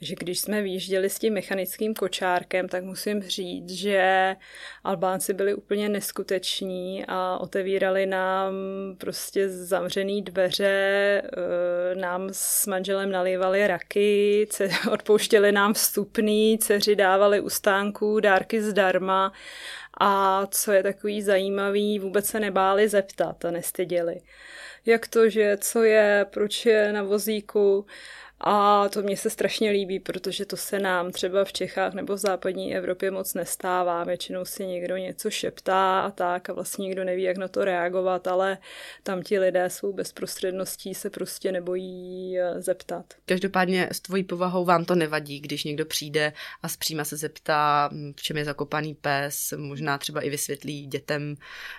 že 0.00 0.14
když 0.18 0.40
jsme 0.40 0.62
výjížděli 0.62 1.10
s 1.10 1.18
tím 1.18 1.34
mechanickým 1.34 1.94
kočárkem, 1.94 2.68
tak 2.68 2.84
musím 2.84 3.22
říct, 3.22 3.70
že 3.70 4.36
Albánci 4.84 5.34
byli 5.34 5.54
úplně 5.54 5.88
neskuteční 5.88 7.04
a 7.08 7.38
otevírali 7.38 8.06
nám 8.06 8.54
prostě 8.98 9.48
zamřený 9.48 10.22
dveře, 10.22 10.66
eh, 10.66 11.94
nám 11.94 12.28
s 12.32 12.66
manželem 12.66 13.10
nalívali 13.10 13.66
raky, 13.66 14.48
odpouštěli 14.90 15.52
nám 15.52 15.74
vstupný, 15.74 16.58
dceři 16.58 16.96
dávali 16.96 17.40
ustánku, 17.40 18.20
dárky 18.20 18.62
zdarma 18.62 19.32
a 20.00 20.46
co 20.46 20.72
je 20.72 20.82
takový 20.82 21.22
zajímavý, 21.22 21.98
vůbec 21.98 22.26
se 22.26 22.40
nebáli 22.40 22.88
zeptat 22.88 23.44
a 23.44 23.50
nestyděli. 23.50 24.20
Jak 24.86 25.08
to, 25.08 25.28
že 25.28 25.56
co 25.60 25.82
je, 25.82 26.26
proč 26.30 26.66
je 26.66 26.92
na 26.92 27.02
vozíku, 27.02 27.86
a 28.40 28.88
to 28.88 29.02
mě 29.02 29.16
se 29.16 29.30
strašně 29.30 29.70
líbí, 29.70 30.00
protože 30.00 30.46
to 30.46 30.56
se 30.56 30.78
nám 30.78 31.10
třeba 31.10 31.44
v 31.44 31.52
Čechách 31.52 31.94
nebo 31.94 32.14
v 32.14 32.18
západní 32.18 32.76
Evropě 32.76 33.10
moc 33.10 33.34
nestává. 33.34 34.04
Většinou 34.04 34.44
si 34.44 34.66
někdo 34.66 34.96
něco 34.96 35.30
šeptá 35.30 36.00
a 36.00 36.10
tak 36.10 36.50
a 36.50 36.52
vlastně 36.52 36.82
nikdo 36.82 37.04
neví, 37.04 37.22
jak 37.22 37.36
na 37.36 37.48
to 37.48 37.64
reagovat, 37.64 38.26
ale 38.26 38.58
tam 39.02 39.22
ti 39.22 39.38
lidé 39.38 39.70
svou 39.70 39.92
bezprostředností 39.92 40.94
se 40.94 41.10
prostě 41.10 41.52
nebojí 41.52 42.38
eh, 42.38 42.62
zeptat. 42.62 43.14
Každopádně 43.26 43.88
s 43.92 44.00
tvojí 44.00 44.24
povahou 44.24 44.64
vám 44.64 44.84
to 44.84 44.94
nevadí, 44.94 45.40
když 45.40 45.64
někdo 45.64 45.86
přijde 45.86 46.32
a 46.62 46.68
zpříma 46.68 47.04
se 47.04 47.16
zeptá, 47.16 47.88
hm, 47.92 48.12
v 48.16 48.22
čem 48.22 48.36
je 48.36 48.44
zakopaný 48.44 48.94
pes, 48.94 49.54
možná 49.56 49.98
třeba 49.98 50.20
i 50.20 50.30
vysvětlí 50.30 50.86
dětem 50.86 51.34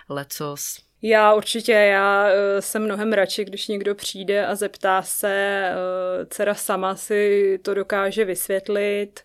lecos. 0.08 0.87
Já 1.02 1.34
určitě, 1.34 1.72
já 1.72 2.28
eh, 2.28 2.62
jsem 2.62 2.84
mnohem 2.84 3.12
radši, 3.12 3.44
když 3.44 3.68
někdo 3.68 3.94
přijde 3.94 4.46
a 4.46 4.54
zeptá 4.54 5.02
se, 5.02 5.32
eh, 5.70 6.26
dcera 6.26 6.54
sama 6.54 6.96
si 6.96 7.58
to 7.62 7.74
dokáže 7.74 8.24
vysvětlit, 8.24 9.20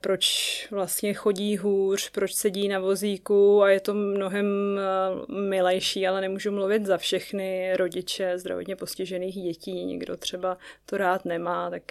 proč 0.00 0.28
vlastně 0.70 1.14
chodí 1.14 1.56
hůř, 1.56 2.10
proč 2.10 2.34
sedí 2.34 2.68
na 2.68 2.78
vozíku 2.78 3.62
a 3.62 3.70
je 3.70 3.80
to 3.80 3.94
mnohem 3.94 4.46
eh, 4.78 5.32
milejší, 5.32 6.06
ale 6.06 6.20
nemůžu 6.20 6.50
mluvit 6.50 6.86
za 6.86 6.98
všechny 6.98 7.76
rodiče 7.76 8.38
zdravotně 8.38 8.76
postižených 8.76 9.34
dětí. 9.34 9.84
Někdo 9.84 10.16
třeba 10.16 10.58
to 10.86 10.96
rád 10.96 11.24
nemá, 11.24 11.70
tak 11.70 11.82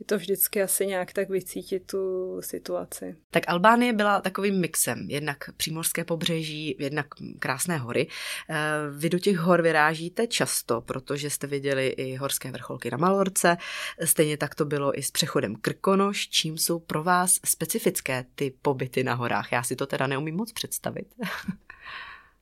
je 0.00 0.06
to 0.06 0.18
vždycky 0.18 0.62
asi 0.62 0.86
nějak 0.86 1.12
tak 1.12 1.28
vycítit 1.28 1.86
tu 1.86 2.36
situaci. 2.42 3.16
Tak 3.30 3.42
Albánie 3.46 3.92
byla 3.92 4.20
takovým 4.20 4.60
mixem, 4.60 5.06
jednak 5.10 5.36
přímořské 5.56 6.04
pobřeží, 6.04 6.76
jednak 6.78 7.06
krásné 7.38 7.78
hory. 7.78 8.06
Eh, 8.50 8.54
vy 8.96 9.08
do 9.08 9.18
těch 9.18 9.36
hor 9.36 9.62
vyrážíte 9.62 10.26
často, 10.26 10.80
protože 10.80 11.30
jste 11.30 11.46
viděli 11.46 11.86
i 11.86 12.16
horské 12.16 12.50
vrcholky 12.50 12.90
na 12.90 12.96
Malorce, 12.96 13.56
stejně 14.04 14.36
tak 14.36 14.54
to 14.54 14.64
bylo 14.64 14.98
i 14.98 15.02
s 15.02 15.10
přechodem 15.10 15.56
Krkonoš, 15.56 16.28
čím 16.28 16.58
jsou 16.58 16.78
pro 16.78 17.02
vás 17.02 17.31
vás 17.32 17.50
specifické 17.50 18.24
ty 18.34 18.52
pobyty 18.62 19.04
na 19.04 19.14
horách? 19.14 19.52
Já 19.52 19.62
si 19.62 19.76
to 19.76 19.86
teda 19.86 20.06
neumím 20.06 20.36
moc 20.36 20.52
představit. 20.52 21.06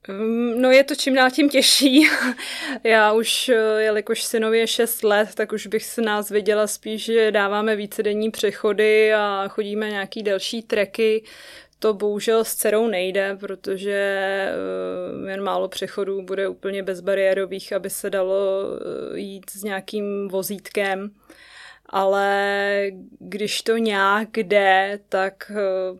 Mm, 0.08 0.62
no 0.62 0.70
je 0.70 0.84
to 0.84 0.94
čím 0.94 1.14
dál 1.14 1.30
tím 1.30 1.50
těžší. 1.50 2.06
Já 2.84 3.12
už, 3.12 3.48
eh, 3.48 3.82
jelikož 3.82 4.22
synovi 4.22 4.58
je 4.58 4.66
6 4.66 5.02
let, 5.02 5.34
tak 5.34 5.52
už 5.52 5.66
bych 5.66 5.84
se 5.84 6.02
nás 6.02 6.30
viděla 6.30 6.66
spíš, 6.66 7.04
že 7.04 7.32
dáváme 7.32 7.76
vícedenní 7.76 8.30
přechody 8.30 9.14
a 9.14 9.44
chodíme 9.48 9.90
nějaký 9.90 10.22
delší 10.22 10.62
treky. 10.62 11.24
To 11.78 11.94
bohužel 11.94 12.44
s 12.44 12.54
dcerou 12.54 12.86
nejde, 12.86 13.36
protože 13.40 13.92
eh, 15.26 15.30
jen 15.30 15.42
málo 15.42 15.68
přechodů 15.68 16.22
bude 16.22 16.48
úplně 16.48 16.82
bezbariérových, 16.82 17.72
aby 17.72 17.90
se 17.90 18.10
dalo 18.10 18.64
eh, 19.14 19.18
jít 19.18 19.50
s 19.50 19.62
nějakým 19.62 20.28
vozítkem 20.28 21.10
ale 21.90 22.86
když 23.18 23.62
to 23.62 23.76
nějak 23.76 24.36
jde, 24.36 24.98
tak 25.08 25.52
eh, 25.54 25.98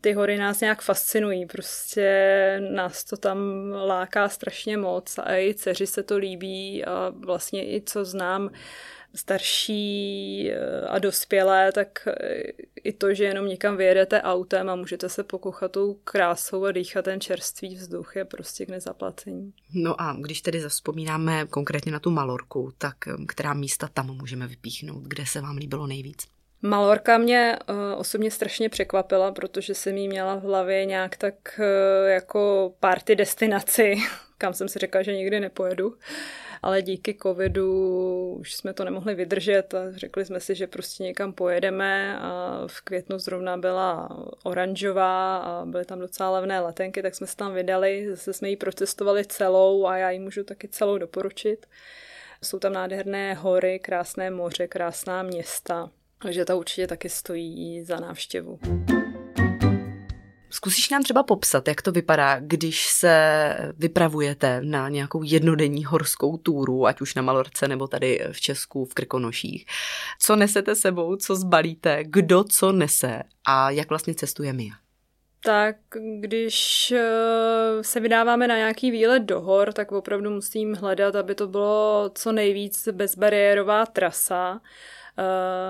ty 0.00 0.12
hory 0.12 0.38
nás 0.38 0.60
nějak 0.60 0.82
fascinují, 0.82 1.46
prostě 1.46 2.60
nás 2.70 3.04
to 3.04 3.16
tam 3.16 3.38
láká 3.86 4.28
strašně 4.28 4.76
moc 4.76 5.18
a 5.18 5.36
i 5.36 5.54
dceři 5.54 5.86
se 5.86 6.02
to 6.02 6.16
líbí 6.16 6.84
a 6.84 7.12
vlastně 7.26 7.74
i 7.74 7.82
co 7.86 8.04
znám 8.04 8.50
starší 9.14 10.50
eh, 10.52 10.80
a 10.88 10.98
dospělé, 10.98 11.72
tak 11.72 12.08
eh, 12.08 12.42
i 12.84 12.92
to, 12.92 13.14
že 13.14 13.24
jenom 13.24 13.46
někam 13.46 13.76
vyjedete 13.76 14.22
autem 14.22 14.68
a 14.70 14.76
můžete 14.76 15.08
se 15.08 15.24
pokuchat 15.24 15.72
tou 15.72 15.94
krásou 15.94 16.64
a 16.64 16.72
dýchat 16.72 17.04
ten 17.04 17.20
čerstvý 17.20 17.76
vzduch 17.76 18.16
je 18.16 18.24
prostě 18.24 18.66
k 18.66 18.68
nezaplacení. 18.68 19.52
No 19.74 20.00
a 20.00 20.16
když 20.20 20.40
tedy 20.40 20.60
vzpomínáme 20.60 21.46
konkrétně 21.46 21.92
na 21.92 22.00
tu 22.00 22.10
Malorku, 22.10 22.72
tak 22.78 22.96
eh, 23.08 23.12
která 23.28 23.54
místa 23.54 23.88
tam 23.92 24.16
můžeme 24.16 24.46
vypíchnout, 24.46 25.02
kde 25.02 25.26
se 25.26 25.40
vám 25.40 25.56
líbilo 25.56 25.86
nejvíc? 25.86 26.26
Malorka 26.62 27.18
mě 27.18 27.58
osobně 27.96 28.30
strašně 28.30 28.68
překvapila, 28.68 29.32
protože 29.32 29.74
jsem 29.74 29.96
jí 29.96 30.08
měla 30.08 30.34
v 30.34 30.42
hlavě 30.42 30.84
nějak 30.84 31.16
tak 31.16 31.60
jako 32.06 32.72
party 32.80 33.16
destinaci, 33.16 33.96
kam 34.38 34.54
jsem 34.54 34.68
si 34.68 34.78
řekla, 34.78 35.02
že 35.02 35.16
nikdy 35.16 35.40
nepojedu 35.40 35.94
ale 36.62 36.82
díky 36.82 37.18
covidu 37.22 38.36
už 38.40 38.54
jsme 38.54 38.72
to 38.72 38.84
nemohli 38.84 39.14
vydržet 39.14 39.74
a 39.74 39.78
řekli 39.90 40.24
jsme 40.24 40.40
si, 40.40 40.54
že 40.54 40.66
prostě 40.66 41.02
někam 41.02 41.32
pojedeme 41.32 42.18
a 42.20 42.62
v 42.66 42.80
květnu 42.80 43.18
zrovna 43.18 43.56
byla 43.56 44.08
oranžová 44.42 45.38
a 45.38 45.64
byly 45.64 45.84
tam 45.84 45.98
docela 45.98 46.30
levné 46.30 46.60
letenky, 46.60 47.02
tak 47.02 47.14
jsme 47.14 47.26
se 47.26 47.36
tam 47.36 47.54
vydali, 47.54 48.06
zase 48.10 48.32
jsme 48.32 48.48
ji 48.50 48.56
procestovali 48.56 49.24
celou 49.24 49.86
a 49.86 49.96
já 49.96 50.10
ji 50.10 50.18
můžu 50.18 50.44
taky 50.44 50.68
celou 50.68 50.98
doporučit. 50.98 51.66
Jsou 52.42 52.58
tam 52.58 52.72
nádherné 52.72 53.34
hory, 53.34 53.78
krásné 53.78 54.30
moře, 54.30 54.66
krásná 54.66 55.22
města, 55.22 55.90
takže 56.22 56.44
to 56.44 56.58
určitě 56.58 56.86
taky 56.86 57.08
stojí 57.08 57.82
za 57.82 58.00
návštěvu. 58.00 58.58
Zkusíš 60.50 60.90
nám 60.90 61.02
třeba 61.02 61.22
popsat, 61.22 61.68
jak 61.68 61.82
to 61.82 61.92
vypadá, 61.92 62.36
když 62.40 62.86
se 62.86 63.56
vypravujete 63.78 64.60
na 64.64 64.88
nějakou 64.88 65.22
jednodenní 65.22 65.84
horskou 65.84 66.36
túru, 66.36 66.86
ať 66.86 67.00
už 67.00 67.14
na 67.14 67.22
Malorce 67.22 67.68
nebo 67.68 67.86
tady 67.86 68.20
v 68.32 68.40
Česku 68.40 68.84
v 68.84 68.94
Krkonoších. 68.94 69.66
Co 70.18 70.36
nesete 70.36 70.74
sebou, 70.74 71.16
co 71.16 71.36
zbalíte, 71.36 72.04
kdo 72.04 72.44
co 72.44 72.72
nese 72.72 73.22
a 73.46 73.70
jak 73.70 73.88
vlastně 73.88 74.14
cestuje 74.14 74.52
Mia? 74.52 74.74
Tak 75.44 75.76
když 76.20 76.92
eh, 76.92 77.84
se 77.84 78.00
vydáváme 78.00 78.48
na 78.48 78.56
nějaký 78.56 78.90
výlet 78.90 79.22
do 79.22 79.40
hor, 79.40 79.72
tak 79.72 79.92
opravdu 79.92 80.30
musím 80.30 80.74
hledat, 80.74 81.16
aby 81.16 81.34
to 81.34 81.46
bylo 81.48 82.10
co 82.14 82.32
nejvíc 82.32 82.88
bezbariérová 82.92 83.86
trasa 83.86 84.60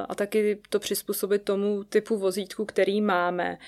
a 0.09 0.14
taky 0.14 0.59
to 0.68 0.78
přizpůsobit 0.78 1.42
tomu 1.42 1.85
typu 1.85 2.18
vozítku, 2.18 2.64
který 2.64 3.00
máme. 3.00 3.59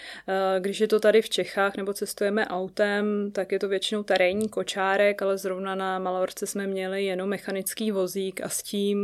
Když 0.58 0.80
je 0.80 0.88
to 0.88 1.00
tady 1.00 1.22
v 1.22 1.30
Čechách 1.30 1.76
nebo 1.76 1.92
cestujeme 1.92 2.46
autem, 2.46 3.30
tak 3.32 3.52
je 3.52 3.58
to 3.58 3.68
většinou 3.68 4.02
terénní 4.02 4.48
kočárek, 4.48 5.22
ale 5.22 5.38
zrovna 5.38 5.74
na 5.74 5.98
Malorce 5.98 6.46
jsme 6.46 6.66
měli 6.66 7.04
jenom 7.04 7.28
mechanický 7.28 7.90
vozík 7.90 8.40
a 8.40 8.48
s 8.48 8.62
tím 8.62 8.98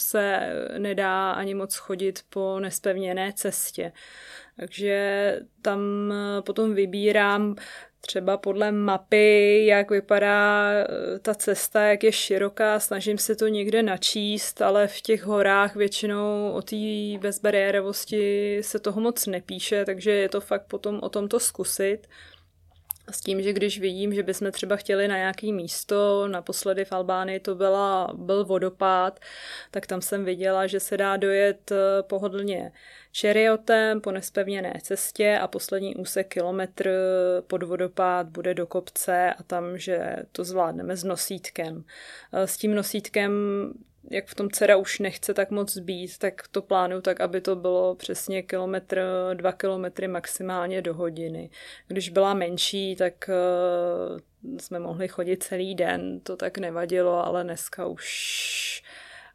se 0.00 0.52
nedá 0.78 1.30
ani 1.30 1.54
moc 1.54 1.76
chodit 1.76 2.20
po 2.30 2.60
nespevněné 2.60 3.32
cestě. 3.32 3.92
Takže 4.56 5.40
tam 5.62 5.80
potom 6.46 6.74
vybírám 6.74 7.56
třeba 8.00 8.36
podle 8.36 8.72
mapy, 8.72 9.66
jak 9.66 9.90
vypadá 9.90 10.70
eh, 10.72 11.18
ta 11.18 11.34
cesta, 11.34 11.82
jak 11.82 12.04
je 12.04 12.12
široká, 12.12 12.80
snažím 12.80 13.18
se 13.18 13.36
to 13.36 13.48
někde 13.48 13.82
načíst, 13.82 14.62
ale 14.62 14.86
v 14.86 15.00
těch 15.00 15.22
horách 15.22 15.76
většinou 15.76 16.50
o 16.52 16.62
té 16.62 16.76
bezbariérovosti 17.20 18.58
se 18.62 18.78
toho 18.78 19.00
moc 19.00 19.26
nepíše, 19.26 19.84
takže 19.84 20.10
je 20.10 20.28
to 20.28 20.40
fakt 20.40 20.66
potom 20.66 20.98
o 21.02 21.08
tom 21.08 21.28
to 21.28 21.40
zkusit. 21.40 22.06
S 23.10 23.20
tím, 23.20 23.42
že 23.42 23.52
když 23.52 23.80
vidím, 23.80 24.14
že 24.14 24.22
bychom 24.22 24.52
třeba 24.52 24.76
chtěli 24.76 25.08
na 25.08 25.16
nějaký 25.16 25.52
místo, 25.52 26.28
naposledy 26.28 26.84
v 26.84 26.92
Albánii 26.92 27.40
to 27.40 27.54
byla, 27.54 28.12
byl 28.14 28.44
vodopád, 28.44 29.20
tak 29.70 29.86
tam 29.86 30.02
jsem 30.02 30.24
viděla, 30.24 30.66
že 30.66 30.80
se 30.80 30.96
dá 30.96 31.16
dojet 31.16 31.72
eh, 31.72 32.02
pohodlně 32.02 32.72
šeriotem 33.18 34.00
po 34.00 34.12
nespevněné 34.12 34.74
cestě 34.82 35.38
a 35.42 35.48
poslední 35.48 35.96
úsek 35.96 36.28
kilometr 36.28 36.90
pod 37.46 37.62
vodopád 37.62 38.28
bude 38.28 38.54
do 38.54 38.66
kopce 38.66 39.34
a 39.38 39.42
tam, 39.42 39.78
že 39.78 40.16
to 40.32 40.44
zvládneme 40.44 40.96
s 40.96 41.04
nosítkem. 41.04 41.84
Eh, 42.32 42.46
s 42.46 42.56
tím 42.56 42.74
nosítkem 42.74 43.32
jak 44.10 44.26
v 44.26 44.34
tom 44.34 44.50
dcera 44.50 44.76
už 44.76 44.98
nechce 44.98 45.34
tak 45.34 45.50
moc 45.50 45.78
být, 45.78 46.18
tak 46.18 46.48
to 46.48 46.62
plánuju 46.62 47.00
tak, 47.00 47.20
aby 47.20 47.40
to 47.40 47.56
bylo 47.56 47.94
přesně 47.94 48.42
kilometr, 48.42 49.02
dva 49.34 49.52
kilometry 49.52 50.08
maximálně 50.08 50.82
do 50.82 50.94
hodiny. 50.94 51.50
Když 51.88 52.08
byla 52.08 52.34
menší, 52.34 52.96
tak 52.96 53.30
uh, 54.44 54.58
jsme 54.58 54.78
mohli 54.78 55.08
chodit 55.08 55.42
celý 55.42 55.74
den, 55.74 56.20
to 56.20 56.36
tak 56.36 56.58
nevadilo, 56.58 57.26
ale 57.26 57.44
dneska 57.44 57.86
už 57.86 58.82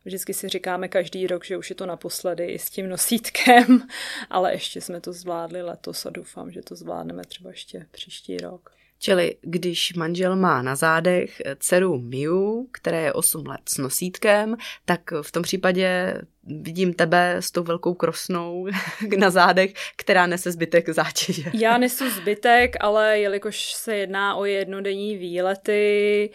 Vždycky 0.05 0.33
si 0.33 0.49
říkáme 0.49 0.87
každý 0.87 1.27
rok, 1.27 1.45
že 1.45 1.57
už 1.57 1.69
je 1.69 1.75
to 1.75 1.85
naposledy 1.85 2.45
i 2.45 2.59
s 2.59 2.69
tím 2.69 2.89
nosítkem, 2.89 3.87
ale 4.29 4.53
ještě 4.53 4.81
jsme 4.81 5.01
to 5.01 5.13
zvládli 5.13 5.61
letos 5.61 6.05
a 6.05 6.09
doufám, 6.09 6.51
že 6.51 6.61
to 6.61 6.75
zvládneme 6.75 7.23
třeba 7.23 7.49
ještě 7.49 7.85
příští 7.91 8.37
rok. 8.37 8.69
Čili 8.99 9.35
když 9.41 9.93
manžel 9.93 10.35
má 10.35 10.61
na 10.61 10.75
zádech 10.75 11.41
dceru 11.59 11.97
Miu, 11.97 12.67
která 12.71 12.99
je 12.99 13.13
8 13.13 13.45
let 13.45 13.61
s 13.69 13.77
nosítkem, 13.77 14.55
tak 14.85 15.01
v 15.21 15.31
tom 15.31 15.43
případě 15.43 16.17
vidím 16.43 16.93
tebe 16.93 17.35
s 17.39 17.51
tou 17.51 17.63
velkou 17.63 17.93
krosnou 17.93 18.67
na 19.17 19.29
zádech, 19.29 19.73
která 19.95 20.27
nese 20.27 20.51
zbytek 20.51 20.89
zátěže. 20.89 21.51
Já 21.53 21.77
nesu 21.77 22.09
zbytek, 22.09 22.75
ale 22.79 23.19
jelikož 23.19 23.73
se 23.73 23.95
jedná 23.95 24.35
o 24.35 24.45
jednodenní 24.45 25.17
výlety, 25.17 26.29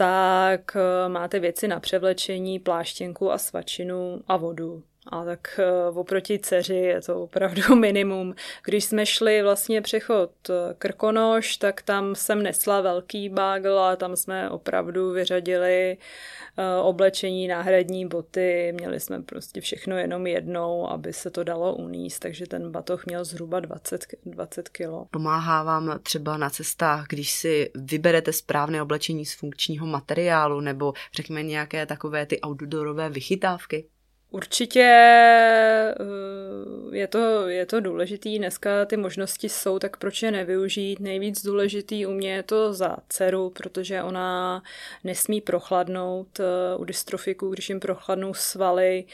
tak 0.00 0.76
eh, 0.76 1.08
máte 1.08 1.40
věci 1.40 1.68
na 1.68 1.80
převlečení, 1.80 2.58
pláštěnku 2.58 3.32
a 3.32 3.38
svačinu 3.38 4.20
a 4.28 4.36
vodu. 4.36 4.82
A 5.06 5.24
tak 5.24 5.60
uh, 5.90 5.98
oproti 5.98 6.38
dceři 6.38 6.74
je 6.74 7.00
to 7.00 7.22
opravdu 7.22 7.74
minimum. 7.80 8.34
Když 8.64 8.84
jsme 8.84 9.06
šli 9.06 9.42
vlastně 9.42 9.82
přechod 9.82 10.30
eh, 10.50 10.74
Krkonoš, 10.78 11.56
tak 11.56 11.82
tam 11.82 12.14
jsem 12.14 12.42
nesla 12.42 12.80
velký 12.80 13.28
bagl 13.28 13.78
a 13.78 13.96
tam 13.96 14.16
jsme 14.16 14.50
opravdu 14.50 15.10
vyřadili 15.10 15.96
uh, 16.58 16.86
oblečení, 16.86 17.48
náhradní 17.48 18.08
boty. 18.08 18.72
Měli 18.72 19.00
jsme 19.00 19.22
prostě 19.22 19.60
všechno 19.60 19.96
jenom 19.96 20.26
jednou, 20.26 20.90
aby 20.90 21.12
se 21.12 21.30
to 21.30 21.44
dalo 21.44 21.74
uníst, 21.74 22.20
takže 22.20 22.46
ten 22.46 22.70
batoh 22.70 23.06
měl 23.06 23.24
zhruba 23.24 23.60
20, 23.60 24.06
20 24.26 24.68
kilo. 24.68 25.06
Pomáhá 25.10 25.62
vám 25.62 25.98
třeba 26.02 26.36
na 26.36 26.50
cestách, 26.50 27.06
když 27.08 27.32
si 27.32 27.70
vyberete 27.74 28.32
správné 28.32 28.82
oblečení 28.82 29.26
z 29.26 29.34
funkčního 29.34 29.86
materiálu 29.86 30.60
nebo 30.60 30.92
řekněme 31.14 31.42
nějaké 31.42 31.86
takové 31.86 32.26
ty 32.26 32.40
outdoorové 32.46 33.10
vychytávky? 33.10 33.86
Určitě 34.30 34.80
eh, 34.80 35.94
je 36.92 37.06
to, 37.06 37.48
je 37.48 37.66
to 37.66 37.80
důležitý, 37.80 38.38
dneska 38.38 38.84
ty 38.84 38.96
možnosti 38.96 39.48
jsou, 39.48 39.78
tak 39.78 39.96
proč 39.96 40.22
je 40.22 40.30
nevyužít? 40.30 41.00
Nejvíc 41.00 41.44
důležitý 41.44 42.06
u 42.06 42.10
mě 42.10 42.32
je 42.32 42.42
to 42.42 42.74
za 42.74 42.96
dceru, 43.08 43.50
protože 43.50 44.02
ona 44.02 44.62
nesmí 45.04 45.40
prochladnout 45.40 46.40
eh, 46.40 46.76
u 46.76 46.84
dystrofiků, 46.84 47.48
když 47.48 47.68
jim 47.68 47.80
prochladnou 47.80 48.34
svaly, 48.34 49.04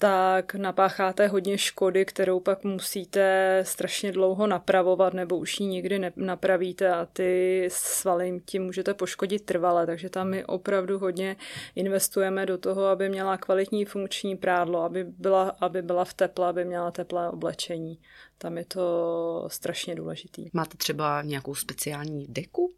tak 0.00 0.54
napácháte 0.54 1.26
hodně 1.26 1.58
škody, 1.58 2.04
kterou 2.04 2.40
pak 2.40 2.64
musíte 2.64 3.60
strašně 3.66 4.12
dlouho 4.12 4.46
napravovat, 4.46 5.14
nebo 5.14 5.38
už 5.38 5.60
ji 5.60 5.66
nikdy 5.66 6.12
napravíte 6.16 6.92
a 6.94 7.06
ty 7.06 7.68
svaly 7.72 8.40
tím 8.44 8.62
můžete 8.64 8.94
poškodit 8.94 9.44
trvale, 9.44 9.86
takže 9.86 10.10
tam 10.10 10.28
my 10.28 10.44
opravdu 10.44 10.98
hodně 10.98 11.36
investujeme 11.74 12.46
do 12.46 12.58
toho, 12.58 12.84
aby 12.86 13.08
měla 13.08 13.36
kvalitní 13.36 13.84
funkční 13.84 14.36
prádlo, 14.36 14.82
aby 14.82 15.04
byla, 15.04 15.56
aby 15.60 15.82
byla 15.82 16.04
v 16.04 16.14
teple, 16.14 16.48
aby 16.48 16.64
měla 16.64 16.90
teplé 16.90 17.30
oblečení. 17.30 17.98
Tam 18.38 18.58
je 18.58 18.64
to 18.64 19.44
strašně 19.48 19.94
důležitý. 19.94 20.48
Máte 20.52 20.76
třeba 20.76 21.22
nějakou 21.22 21.54
speciální 21.54 22.26
deku? 22.28 22.74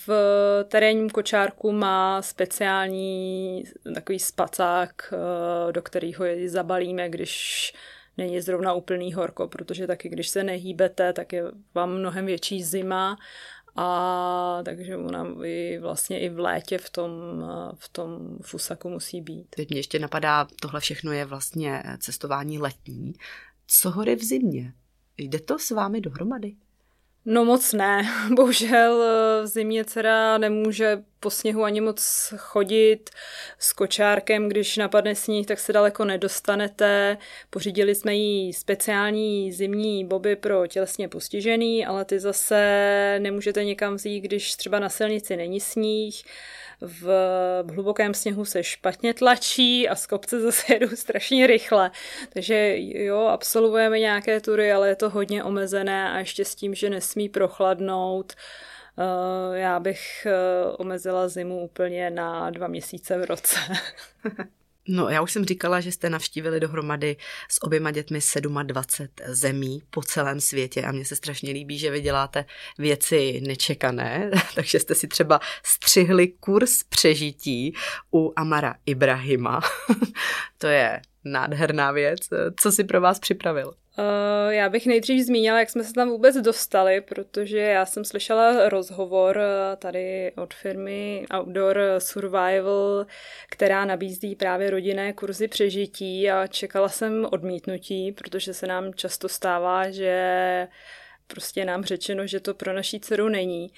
V 0.00 0.10
terénním 0.68 1.10
kočárku 1.10 1.72
má 1.72 2.22
speciální 2.22 3.64
takový 3.94 4.18
spacák, 4.18 5.14
eh, 5.14 5.72
do 5.72 5.82
kterého 5.82 6.24
je 6.24 6.50
zabalíme, 6.50 7.08
když 7.08 7.72
není 8.16 8.40
zrovna 8.40 8.72
úplný 8.72 9.12
horko, 9.12 9.48
protože 9.48 9.86
taky 9.86 10.08
když 10.08 10.28
se 10.28 10.44
nehýbete, 10.44 11.12
tak 11.12 11.32
je 11.32 11.44
vám 11.74 11.90
mnohem 11.90 12.26
větší 12.26 12.62
zima 12.62 13.18
a 13.76 14.60
takže 14.64 14.96
ona 14.96 15.26
i 15.44 15.78
vlastně 15.78 16.20
i 16.20 16.28
v 16.28 16.38
létě 16.38 16.78
v 16.78 16.90
tom, 16.90 17.10
eh, 17.44 17.74
v 17.74 17.88
tom 17.88 18.38
fusaku 18.42 18.90
musí 18.90 19.20
být. 19.20 19.46
Teď 19.50 19.70
mě 19.70 19.78
ještě 19.78 19.98
napadá, 19.98 20.46
tohle 20.60 20.80
všechno 20.80 21.12
je 21.12 21.24
vlastně 21.24 21.82
cestování 21.98 22.58
letní. 22.58 23.14
Co 23.66 23.90
hory 23.90 24.16
v 24.16 24.24
zimě? 24.24 24.72
Jde 25.18 25.40
to 25.40 25.58
s 25.58 25.70
vámi 25.70 26.00
dohromady? 26.00 26.56
No 27.26 27.44
moc 27.44 27.72
ne. 27.72 28.08
Bohužel 28.34 29.02
eh, 29.02 29.42
v 29.42 29.46
zimě 29.46 29.84
dcera 29.84 30.38
nemůže 30.38 31.02
po 31.20 31.30
sněhu 31.30 31.64
ani 31.64 31.80
moc 31.80 32.34
chodit 32.36 33.10
s 33.58 33.72
kočárkem, 33.72 34.48
když 34.48 34.76
napadne 34.76 35.14
sníh, 35.14 35.46
tak 35.46 35.58
se 35.58 35.72
daleko 35.72 36.04
nedostanete. 36.04 37.18
Pořídili 37.50 37.94
jsme 37.94 38.14
jí 38.14 38.52
speciální 38.52 39.52
zimní 39.52 40.04
boby 40.04 40.36
pro 40.36 40.66
tělesně 40.66 41.08
postižený, 41.08 41.86
ale 41.86 42.04
ty 42.04 42.20
zase 42.20 43.16
nemůžete 43.18 43.64
někam 43.64 43.94
vzít, 43.94 44.20
když 44.20 44.54
třeba 44.54 44.78
na 44.78 44.88
silnici 44.88 45.36
není 45.36 45.60
sníh 45.60 46.24
v 46.80 47.72
hlubokém 47.72 48.14
sněhu 48.14 48.44
se 48.44 48.62
špatně 48.62 49.14
tlačí 49.14 49.88
a 49.88 49.94
z 49.94 50.06
kopce 50.06 50.40
zase 50.40 50.64
jedou 50.74 50.88
strašně 50.96 51.46
rychle. 51.46 51.90
Takže 52.32 52.74
jo, 52.78 53.18
absolvujeme 53.18 53.98
nějaké 53.98 54.40
tury, 54.40 54.72
ale 54.72 54.88
je 54.88 54.96
to 54.96 55.10
hodně 55.10 55.44
omezené 55.44 56.10
a 56.10 56.18
ještě 56.18 56.44
s 56.44 56.54
tím, 56.54 56.74
že 56.74 56.90
nesmí 56.90 57.28
prochladnout. 57.28 58.32
Eh, 58.32 58.75
já 59.52 59.80
bych 59.80 60.26
eh, 60.26 60.64
omezila 60.78 61.28
zimu 61.28 61.60
úplně 61.60 62.10
na 62.10 62.50
dva 62.50 62.66
měsíce 62.66 63.18
v 63.18 63.24
roce. 63.24 63.58
No, 64.88 65.08
já 65.08 65.22
už 65.22 65.32
jsem 65.32 65.44
říkala, 65.44 65.80
že 65.80 65.92
jste 65.92 66.10
navštívili 66.10 66.60
dohromady 66.60 67.16
s 67.50 67.62
oběma 67.62 67.90
dětmi 67.90 68.18
27 68.62 69.34
zemí 69.34 69.82
po 69.90 70.02
celém 70.02 70.40
světě 70.40 70.82
a 70.82 70.92
mně 70.92 71.04
se 71.04 71.16
strašně 71.16 71.52
líbí, 71.52 71.78
že 71.78 71.90
vy 71.90 72.00
děláte 72.00 72.44
věci 72.78 73.40
nečekané, 73.46 74.30
takže 74.54 74.80
jste 74.80 74.94
si 74.94 75.08
třeba 75.08 75.40
střihli 75.64 76.28
kurz 76.28 76.82
přežití 76.82 77.74
u 78.14 78.32
Amara 78.36 78.74
Ibrahima. 78.86 79.60
to 80.58 80.66
je 80.66 81.00
nádherná 81.26 81.92
věc. 81.92 82.20
Co 82.60 82.72
si 82.72 82.84
pro 82.84 83.00
vás 83.00 83.18
připravil? 83.18 83.74
Uh, 83.98 84.52
já 84.52 84.68
bych 84.68 84.86
nejdřív 84.86 85.26
zmínila, 85.26 85.58
jak 85.58 85.70
jsme 85.70 85.84
se 85.84 85.92
tam 85.92 86.08
vůbec 86.08 86.36
dostali, 86.36 87.00
protože 87.00 87.58
já 87.58 87.86
jsem 87.86 88.04
slyšela 88.04 88.68
rozhovor 88.68 89.38
eh, 89.38 89.76
tady 89.76 90.32
od 90.36 90.54
firmy 90.54 91.26
Outdoor 91.38 91.80
Survival, 91.98 93.06
která 93.50 93.84
nabízí 93.84 94.34
právě 94.34 94.70
rodinné 94.70 95.12
kurzy 95.12 95.48
přežití 95.48 96.30
a 96.30 96.46
čekala 96.46 96.88
jsem 96.88 97.26
odmítnutí, 97.32 98.12
protože 98.12 98.54
se 98.54 98.66
nám 98.66 98.94
často 98.94 99.28
stává, 99.28 99.90
že 99.90 100.68
prostě 101.26 101.64
nám 101.64 101.84
řečeno, 101.84 102.26
že 102.26 102.40
to 102.40 102.54
pro 102.54 102.72
naší 102.72 103.00
dceru 103.00 103.28
není. 103.28 103.72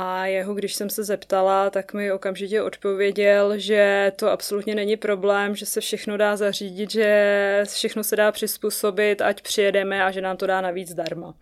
A 0.00 0.26
jeho, 0.26 0.54
když 0.54 0.74
jsem 0.74 0.90
se 0.90 1.04
zeptala, 1.04 1.70
tak 1.70 1.92
mi 1.94 2.12
okamžitě 2.12 2.62
odpověděl, 2.62 3.58
že 3.58 4.12
to 4.16 4.30
absolutně 4.30 4.74
není 4.74 4.96
problém, 4.96 5.56
že 5.56 5.66
se 5.66 5.80
všechno 5.80 6.16
dá 6.16 6.36
zařídit, 6.36 6.90
že 6.90 7.64
všechno 7.68 8.04
se 8.04 8.16
dá 8.16 8.32
přizpůsobit, 8.32 9.20
ať 9.22 9.42
přijedeme 9.42 10.04
a 10.04 10.10
že 10.10 10.20
nám 10.20 10.36
to 10.36 10.46
dá 10.46 10.60
navíc 10.60 10.88
zdarma. 10.88 11.34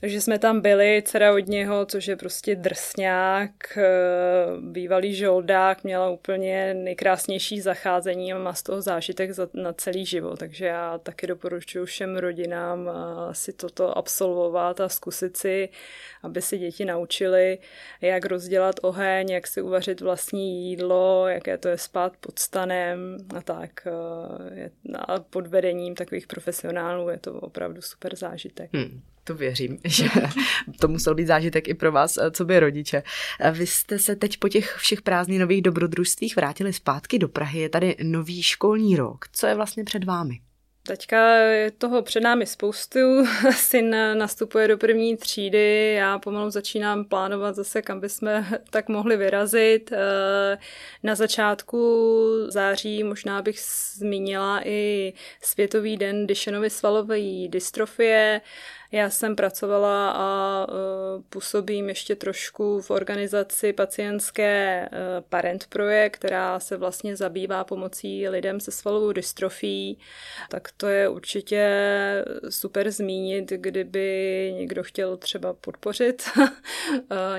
Takže 0.00 0.20
jsme 0.20 0.38
tam 0.38 0.60
byli, 0.60 1.02
dcera 1.06 1.34
od 1.34 1.46
něho, 1.46 1.86
což 1.86 2.06
je 2.06 2.16
prostě 2.16 2.56
drsňák, 2.56 3.76
eh, 3.76 3.84
bývalý 4.60 5.14
žoldák, 5.14 5.84
měla 5.84 6.10
úplně 6.10 6.74
nejkrásnější 6.74 7.60
zacházení 7.60 8.32
a 8.32 8.38
má 8.38 8.52
z 8.52 8.62
toho 8.62 8.82
zážitek 8.82 9.32
za, 9.32 9.48
na 9.54 9.72
celý 9.72 10.06
život. 10.06 10.38
Takže 10.38 10.66
já 10.66 10.98
taky 10.98 11.26
doporučuji 11.26 11.84
všem 11.84 12.16
rodinám 12.16 12.88
eh, 12.88 13.34
si 13.34 13.52
toto 13.52 13.98
absolvovat 13.98 14.80
a 14.80 14.88
zkusit 14.88 15.36
si, 15.36 15.68
aby 16.22 16.42
si 16.42 16.58
děti 16.58 16.84
naučili, 16.84 17.58
jak 18.00 18.26
rozdělat 18.26 18.74
oheň, 18.82 19.30
jak 19.30 19.46
si 19.46 19.62
uvařit 19.62 20.00
vlastní 20.00 20.70
jídlo, 20.70 21.28
jaké 21.28 21.58
to 21.58 21.68
je 21.68 21.78
spát 21.78 22.16
pod 22.16 22.38
stanem 22.38 23.16
a 23.36 23.42
tak. 23.42 23.86
Eh, 23.86 24.70
a 24.94 25.20
pod 25.20 25.46
vedením 25.46 25.94
takových 25.94 26.26
profesionálů 26.26 27.08
je 27.08 27.18
to 27.18 27.32
opravdu 27.32 27.82
super 27.82 28.16
zážitek. 28.16 28.70
Hmm 28.72 29.00
to 29.26 29.34
věřím, 29.34 29.78
že 29.84 30.08
to 30.80 30.88
musel 30.88 31.14
být 31.14 31.26
zážitek 31.26 31.68
i 31.68 31.74
pro 31.74 31.92
vás, 31.92 32.16
eh, 32.16 32.30
co 32.30 32.44
by 32.44 32.60
rodiče. 32.60 33.02
Eh, 33.40 33.50
vy 33.50 33.66
jste 33.66 33.98
se 33.98 34.16
teď 34.16 34.36
po 34.38 34.48
těch 34.48 34.76
všech 34.76 35.02
prázdninových 35.02 35.62
dobrodružstvích 35.62 36.36
vrátili 36.36 36.72
zpátky 36.72 37.18
do 37.18 37.28
Prahy. 37.28 37.60
Je 37.60 37.68
tady 37.68 37.96
nový 38.02 38.42
školní 38.42 38.96
rok. 38.96 39.24
Co 39.32 39.46
je 39.46 39.54
vlastně 39.54 39.84
před 39.84 40.04
vámi? 40.04 40.40
Teďka 40.86 41.36
je 41.36 41.70
toho 41.70 42.02
před 42.02 42.20
námi 42.20 42.46
spoustu. 42.46 42.98
Syn 43.56 43.96
nastupuje 44.18 44.68
do 44.68 44.78
první 44.78 45.16
třídy, 45.16 45.94
já 45.98 46.18
pomalu 46.18 46.50
začínám 46.50 47.04
plánovat 47.04 47.54
zase, 47.54 47.82
kam 47.82 48.00
bychom 48.00 48.28
tak 48.70 48.88
mohli 48.88 49.16
vyrazit. 49.16 49.92
Eh, 49.92 50.58
na 51.02 51.14
začátku 51.14 51.78
září 52.48 53.04
možná 53.04 53.42
bych 53.42 53.60
zmínila 53.94 54.60
i 54.64 55.12
Světový 55.42 55.96
den 55.96 56.26
Dyšenovy 56.26 56.70
svalové 56.70 57.48
dystrofie. 57.48 58.40
Já 58.92 59.10
jsem 59.10 59.36
pracovala 59.36 60.10
a 60.10 60.66
uh, 60.68 61.22
působím 61.28 61.88
ještě 61.88 62.16
trošku 62.16 62.80
v 62.80 62.90
organizaci 62.90 63.72
pacientské 63.72 64.88
uh, 64.92 64.98
Parent 65.28 65.66
Projekt, 65.66 66.16
která 66.16 66.60
se 66.60 66.76
vlastně 66.76 67.16
zabývá 67.16 67.64
pomocí 67.64 68.28
lidem 68.28 68.60
se 68.60 68.70
svalovou 68.70 69.12
dystrofí. 69.12 69.98
Tak 70.50 70.68
to 70.76 70.86
je 70.86 71.08
určitě 71.08 71.70
super 72.48 72.90
zmínit, 72.90 73.52
kdyby 73.56 74.52
někdo 74.56 74.82
chtěl 74.82 75.16
třeba 75.16 75.52
podpořit 75.52 76.22
uh, 76.38 76.46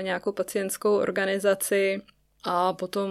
nějakou 0.00 0.32
pacientskou 0.32 0.96
organizaci. 0.96 2.02
A 2.44 2.72
potom 2.72 3.10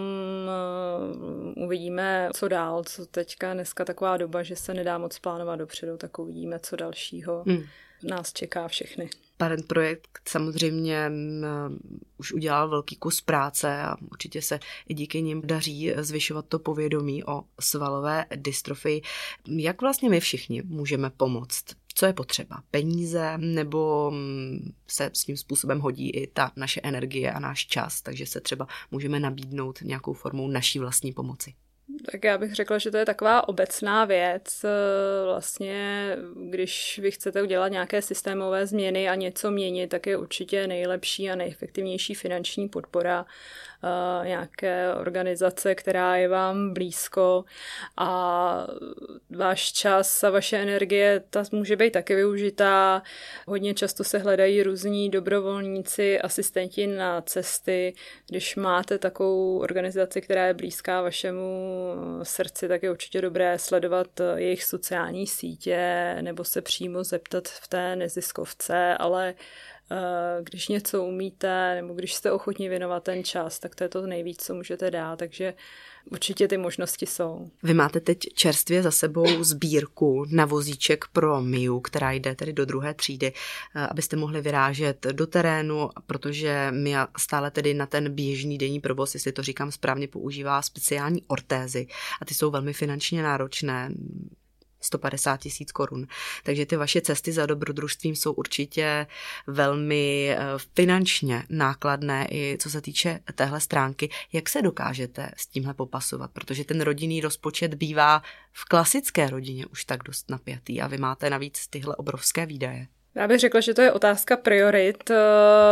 uvidíme, 1.55 2.29
co 2.33 2.47
dál, 2.47 2.83
co 2.83 3.05
teďka 3.05 3.53
dneska 3.53 3.85
taková 3.85 4.17
doba, 4.17 4.43
že 4.43 4.55
se 4.55 4.73
nedá 4.73 4.97
moc 4.97 5.19
plánovat 5.19 5.59
dopředu, 5.59 5.97
tak 5.97 6.19
uvidíme, 6.19 6.59
co 6.59 6.75
dalšího. 6.75 7.43
Hmm 7.47 7.63
nás 8.03 8.33
čeká 8.33 8.67
všechny. 8.67 9.09
Parent 9.37 9.67
Projekt 9.67 10.19
samozřejmě 10.29 11.11
už 12.17 12.33
udělal 12.33 12.69
velký 12.69 12.95
kus 12.95 13.21
práce 13.21 13.81
a 13.81 13.95
určitě 14.11 14.41
se 14.41 14.59
i 14.87 14.93
díky 14.93 15.21
nim 15.21 15.41
daří 15.45 15.93
zvyšovat 15.97 16.45
to 16.47 16.59
povědomí 16.59 17.23
o 17.23 17.43
svalové 17.59 18.25
dystrofii. 18.35 19.01
Jak 19.47 19.81
vlastně 19.81 20.09
my 20.09 20.19
všichni 20.19 20.61
můžeme 20.61 21.09
pomoct? 21.09 21.65
Co 21.95 22.05
je 22.05 22.13
potřeba? 22.13 22.63
Peníze 22.71 23.37
nebo 23.37 24.13
se 24.87 25.11
s 25.13 25.23
tím 25.23 25.37
způsobem 25.37 25.79
hodí 25.79 26.09
i 26.09 26.27
ta 26.27 26.51
naše 26.55 26.81
energie 26.83 27.31
a 27.31 27.39
náš 27.39 27.65
čas, 27.65 28.01
takže 28.01 28.25
se 28.25 28.41
třeba 28.41 28.67
můžeme 28.91 29.19
nabídnout 29.19 29.81
nějakou 29.81 30.13
formou 30.13 30.47
naší 30.47 30.79
vlastní 30.79 31.13
pomoci? 31.13 31.53
Tak 32.11 32.23
já 32.23 32.37
bych 32.37 32.55
řekla, 32.55 32.77
že 32.77 32.91
to 32.91 32.97
je 32.97 33.05
taková 33.05 33.47
obecná 33.47 34.05
věc. 34.05 34.65
Vlastně, 35.25 36.09
když 36.49 36.99
vy 37.03 37.11
chcete 37.11 37.41
udělat 37.41 37.67
nějaké 37.67 38.01
systémové 38.01 38.67
změny 38.67 39.09
a 39.09 39.15
něco 39.15 39.51
měnit, 39.51 39.87
tak 39.87 40.07
je 40.07 40.17
určitě 40.17 40.67
nejlepší 40.67 41.31
a 41.31 41.35
nejefektivnější 41.35 42.13
finanční 42.13 42.69
podpora 42.69 43.25
nějaké 44.23 44.93
organizace, 44.93 45.75
která 45.75 46.15
je 46.15 46.27
vám 46.27 46.73
blízko 46.73 47.45
a 47.97 48.67
váš 49.29 49.71
čas 49.71 50.23
a 50.23 50.29
vaše 50.29 50.57
energie, 50.57 51.23
ta 51.29 51.43
může 51.51 51.75
být 51.75 51.91
taky 51.91 52.15
využitá. 52.15 53.03
Hodně 53.47 53.73
často 53.73 54.03
se 54.03 54.17
hledají 54.17 54.63
různí 54.63 55.09
dobrovolníci, 55.09 56.19
asistenti 56.19 56.87
na 56.87 57.21
cesty. 57.21 57.93
Když 58.27 58.55
máte 58.55 58.97
takovou 58.97 59.59
organizaci, 59.59 60.21
která 60.21 60.47
je 60.47 60.53
blízká 60.53 61.01
vašemu 61.01 61.76
srdci, 62.23 62.67
tak 62.67 62.83
je 62.83 62.91
určitě 62.91 63.21
dobré 63.21 63.59
sledovat 63.59 64.07
jejich 64.35 64.63
sociální 64.63 65.27
sítě 65.27 66.17
nebo 66.21 66.43
se 66.43 66.61
přímo 66.61 67.03
zeptat 67.03 67.47
v 67.47 67.67
té 67.67 67.95
neziskovce, 67.95 68.97
ale 68.97 69.33
Eh, 69.33 69.76
když 70.41 70.67
něco 70.67 71.03
umíte, 71.03 71.75
nebo 71.75 71.93
když 71.93 72.13
jste 72.13 72.31
ochotni 72.31 72.69
věnovat 72.69 73.03
ten 73.03 73.23
čas, 73.23 73.59
tak 73.59 73.75
to 73.75 73.83
je 73.83 73.89
to 73.89 74.07
nejvíc, 74.07 74.43
co 74.43 74.53
můžete 74.53 74.91
dát, 74.91 75.19
takže 75.19 75.53
určitě 76.11 76.47
ty 76.47 76.57
možnosti 76.57 77.05
jsou. 77.05 77.49
Vy 77.63 77.73
máte 77.73 77.99
teď 77.99 78.19
čerstvě 78.33 78.83
za 78.83 78.91
sebou 78.91 79.43
sbírku 79.43 80.25
na 80.31 80.45
vozíček 80.45 81.05
pro 81.13 81.41
MIU, 81.41 81.79
která 81.79 82.11
jde 82.11 82.35
tedy 82.35 82.53
do 82.53 82.65
druhé 82.65 82.93
třídy, 82.93 83.33
eh, 83.75 83.87
abyste 83.87 84.15
mohli 84.15 84.41
vyrážet 84.41 85.05
do 85.11 85.27
terénu, 85.27 85.89
protože 86.05 86.67
MIA 86.71 87.07
stále 87.17 87.51
tedy 87.51 87.73
na 87.73 87.85
ten 87.85 88.15
běžný 88.15 88.57
denní 88.57 88.79
provoz, 88.79 89.13
jestli 89.13 89.31
to 89.31 89.43
říkám 89.43 89.71
správně, 89.71 90.07
používá 90.07 90.61
speciální 90.61 91.23
ortézy 91.27 91.87
a 92.21 92.25
ty 92.25 92.33
jsou 92.33 92.51
velmi 92.51 92.73
finančně 92.73 93.23
náročné 93.23 93.91
150 94.81 95.37
tisíc 95.37 95.71
korun. 95.71 96.07
Takže 96.43 96.65
ty 96.65 96.75
vaše 96.75 97.01
cesty 97.01 97.31
za 97.31 97.45
dobrodružstvím 97.45 98.15
jsou 98.15 98.33
určitě 98.33 99.07
velmi 99.47 100.29
eh, 100.29 100.37
finančně 100.75 101.43
nákladné 101.49 102.27
i 102.31 102.57
co 102.61 102.69
se 102.69 102.81
týče 102.81 103.19
téhle 103.35 103.61
stránky. 103.61 104.09
Jak 104.33 104.49
se 104.49 104.61
dokážete 104.61 105.31
s 105.37 105.47
tímhle 105.47 105.73
popasovat? 105.73 106.31
Protože 106.31 106.63
ten 106.63 106.81
rodinný 106.81 107.21
rozpočet 107.21 107.73
bývá 107.73 108.21
v 108.51 108.65
klasické 108.65 109.29
rodině 109.29 109.65
už 109.65 109.85
tak 109.85 110.03
dost 110.03 110.29
napjatý 110.29 110.81
a 110.81 110.87
vy 110.87 110.97
máte 110.97 111.29
navíc 111.29 111.67
tyhle 111.67 111.95
obrovské 111.95 112.45
výdaje. 112.45 112.87
Já 113.17 113.27
bych 113.27 113.39
řekla, 113.39 113.61
že 113.61 113.73
to 113.73 113.81
je 113.81 113.91
otázka 113.91 114.37
priorit. 114.37 115.09
Eh, 115.09 115.15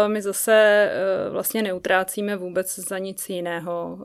my 0.07 0.21
zase 0.21 0.53
eh, 0.91 1.29
vlastně 1.29 1.61
neutrácíme 1.61 2.35
vůbec 2.35 2.79
za 2.79 2.97
nic 2.97 3.29
jiného, 3.29 3.97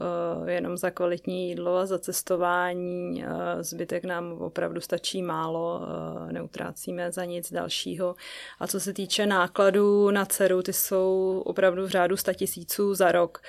eh, 0.47 0.53
jenom 0.53 0.77
za 0.77 0.91
kvalitní 0.91 1.49
jídlo 1.49 1.77
a 1.77 1.87
za 1.87 1.99
cestování. 1.99 3.25
Zbytek 3.61 4.05
nám 4.05 4.33
opravdu 4.33 4.81
stačí 4.81 5.23
málo, 5.23 5.81
neutrácíme 6.33 7.13
za 7.13 7.25
nic 7.25 7.53
dalšího. 7.53 8.15
A 8.61 8.67
co 8.67 8.81
se 8.81 8.93
týče 8.93 9.27
nákladů 9.27 10.11
na 10.11 10.27
dceru, 10.27 10.63
ty 10.63 10.73
jsou 10.73 11.43
opravdu 11.47 11.87
v 11.87 11.91
řádu 11.91 12.17
100 12.17 12.33
tisíců 12.35 12.95
za 12.95 13.13
rok 13.13 13.43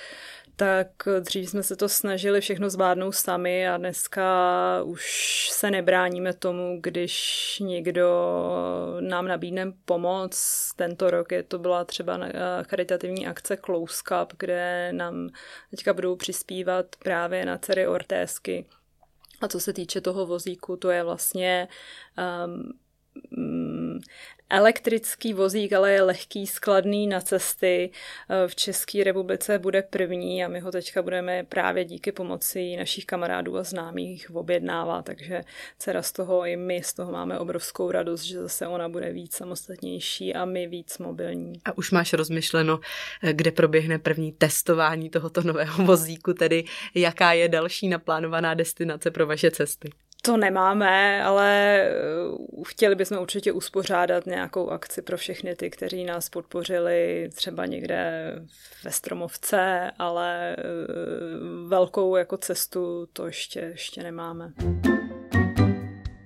tak 0.62 0.88
dřív 1.20 1.50
jsme 1.50 1.64
se 1.64 1.76
to 1.76 1.90
snažili 1.90 2.42
všechno 2.42 2.70
zvládnout 2.70 3.12
sami 3.12 3.70
a 3.70 3.78
dneska 3.78 4.84
už 4.84 5.50
se 5.52 5.72
nebráníme 5.72 6.34
tomu, 6.34 6.78
když 6.82 7.58
někdo 7.60 8.08
nám 9.00 9.28
nabídne 9.28 9.74
pomoc. 9.86 10.36
Tento 10.76 11.10
rok 11.12 11.32
je 11.32 11.44
to 11.44 11.60
byla 11.60 11.86
třeba 11.86 12.20
charitativní 12.64 13.28
akce 13.28 13.58
Close 13.58 14.02
Cup, 14.08 14.34
kde 14.40 14.92
nám 14.94 15.30
teďka 15.70 15.94
budou 15.94 16.16
přispívat 16.16 16.86
právě 17.04 17.46
na 17.46 17.58
dcery 17.58 17.88
ortésky. 17.88 18.66
A 19.42 19.48
co 19.48 19.60
se 19.60 19.74
týče 19.74 20.02
toho 20.02 20.26
vozíku, 20.26 20.76
to 20.76 20.90
je 20.90 21.04
vlastně 21.04 21.68
um, 22.46 24.00
elektrický 24.52 25.34
vozík, 25.34 25.74
ale 25.74 25.92
je 25.92 26.02
lehký, 26.02 26.48
skladný 26.48 27.08
na 27.08 27.22
cesty. 27.22 27.92
Eh, 28.30 28.48
v 28.48 28.56
České 28.56 29.04
republice 29.04 29.60
bude 29.60 29.82
první 29.82 30.46
a 30.46 30.48
my 30.48 30.60
ho 30.60 30.72
teďka 30.72 31.02
budeme 31.02 31.44
právě 31.44 31.86
díky 31.86 32.12
pomoci 32.12 32.76
našich 32.78 33.06
kamarádů 33.06 33.58
a 33.58 33.64
známých 33.64 34.36
objednávat, 34.36 35.06
takže 35.06 35.42
dcera 35.78 36.02
z 36.02 36.12
toho 36.12 36.46
i 36.46 36.56
my 36.56 36.82
z 36.84 36.94
toho 36.94 37.12
máme 37.12 37.40
obrovskou 37.40 37.92
radost, 37.92 38.22
že 38.22 38.42
zase 38.42 38.68
ona 38.68 38.90
bude 38.90 39.12
víc 39.12 39.36
samostatnější 39.36 40.34
a 40.34 40.46
my 40.46 40.68
víc 40.68 40.98
mobilní. 40.98 41.54
A 41.66 41.78
už 41.78 41.92
máš 41.92 42.14
rozmyšleno, 42.14 42.80
eh, 43.24 43.34
kde 43.34 43.52
proběhne 43.52 44.00
první 44.00 44.32
testování 44.32 45.10
tohoto 45.10 45.42
nového 45.42 45.86
vozíku, 45.86 46.34
tedy 46.34 46.64
jaká 46.96 47.34
je 47.34 47.50
další 47.50 47.88
naplánovaná 47.88 48.54
destinace 48.54 49.12
pro 49.12 49.28
vaše 49.28 49.52
cesty? 49.52 49.90
To 50.24 50.38
nemáme, 50.38 51.24
ale 51.24 51.82
eh, 51.82 51.94
chtěli 52.68 52.96
bychom 52.96 53.18
určitě 53.18 53.52
uspořádat 53.52 54.26
nějakou 54.26 54.70
akci 54.70 55.02
pro 55.02 55.18
všechny 55.18 55.56
ty, 55.56 55.70
kteří 55.70 56.04
nás 56.04 56.30
podpořili 56.30 57.30
třeba 57.34 57.66
někde 57.66 58.34
ve 58.84 58.92
Stromovce, 58.92 59.92
ale 60.00 60.56
eh, 60.56 60.64
velkou 61.68 62.16
jako 62.16 62.38
cestu 62.38 63.08
to 63.14 63.26
ještě, 63.26 63.60
ještě 63.60 64.04
nemáme. 64.04 64.54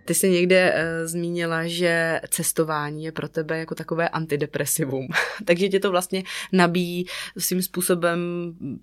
Ty 0.05 0.13
jsi 0.13 0.29
někde 0.29 0.73
uh, 0.73 1.07
zmínila, 1.07 1.67
že 1.67 2.21
cestování 2.29 3.03
je 3.03 3.11
pro 3.11 3.29
tebe 3.29 3.59
jako 3.59 3.75
takové 3.75 4.09
antidepresivum. 4.09 5.07
Takže 5.45 5.69
tě 5.69 5.79
to 5.79 5.91
vlastně 5.91 6.23
nabíjí 6.51 7.05
svým 7.37 7.61
způsobem, 7.61 8.19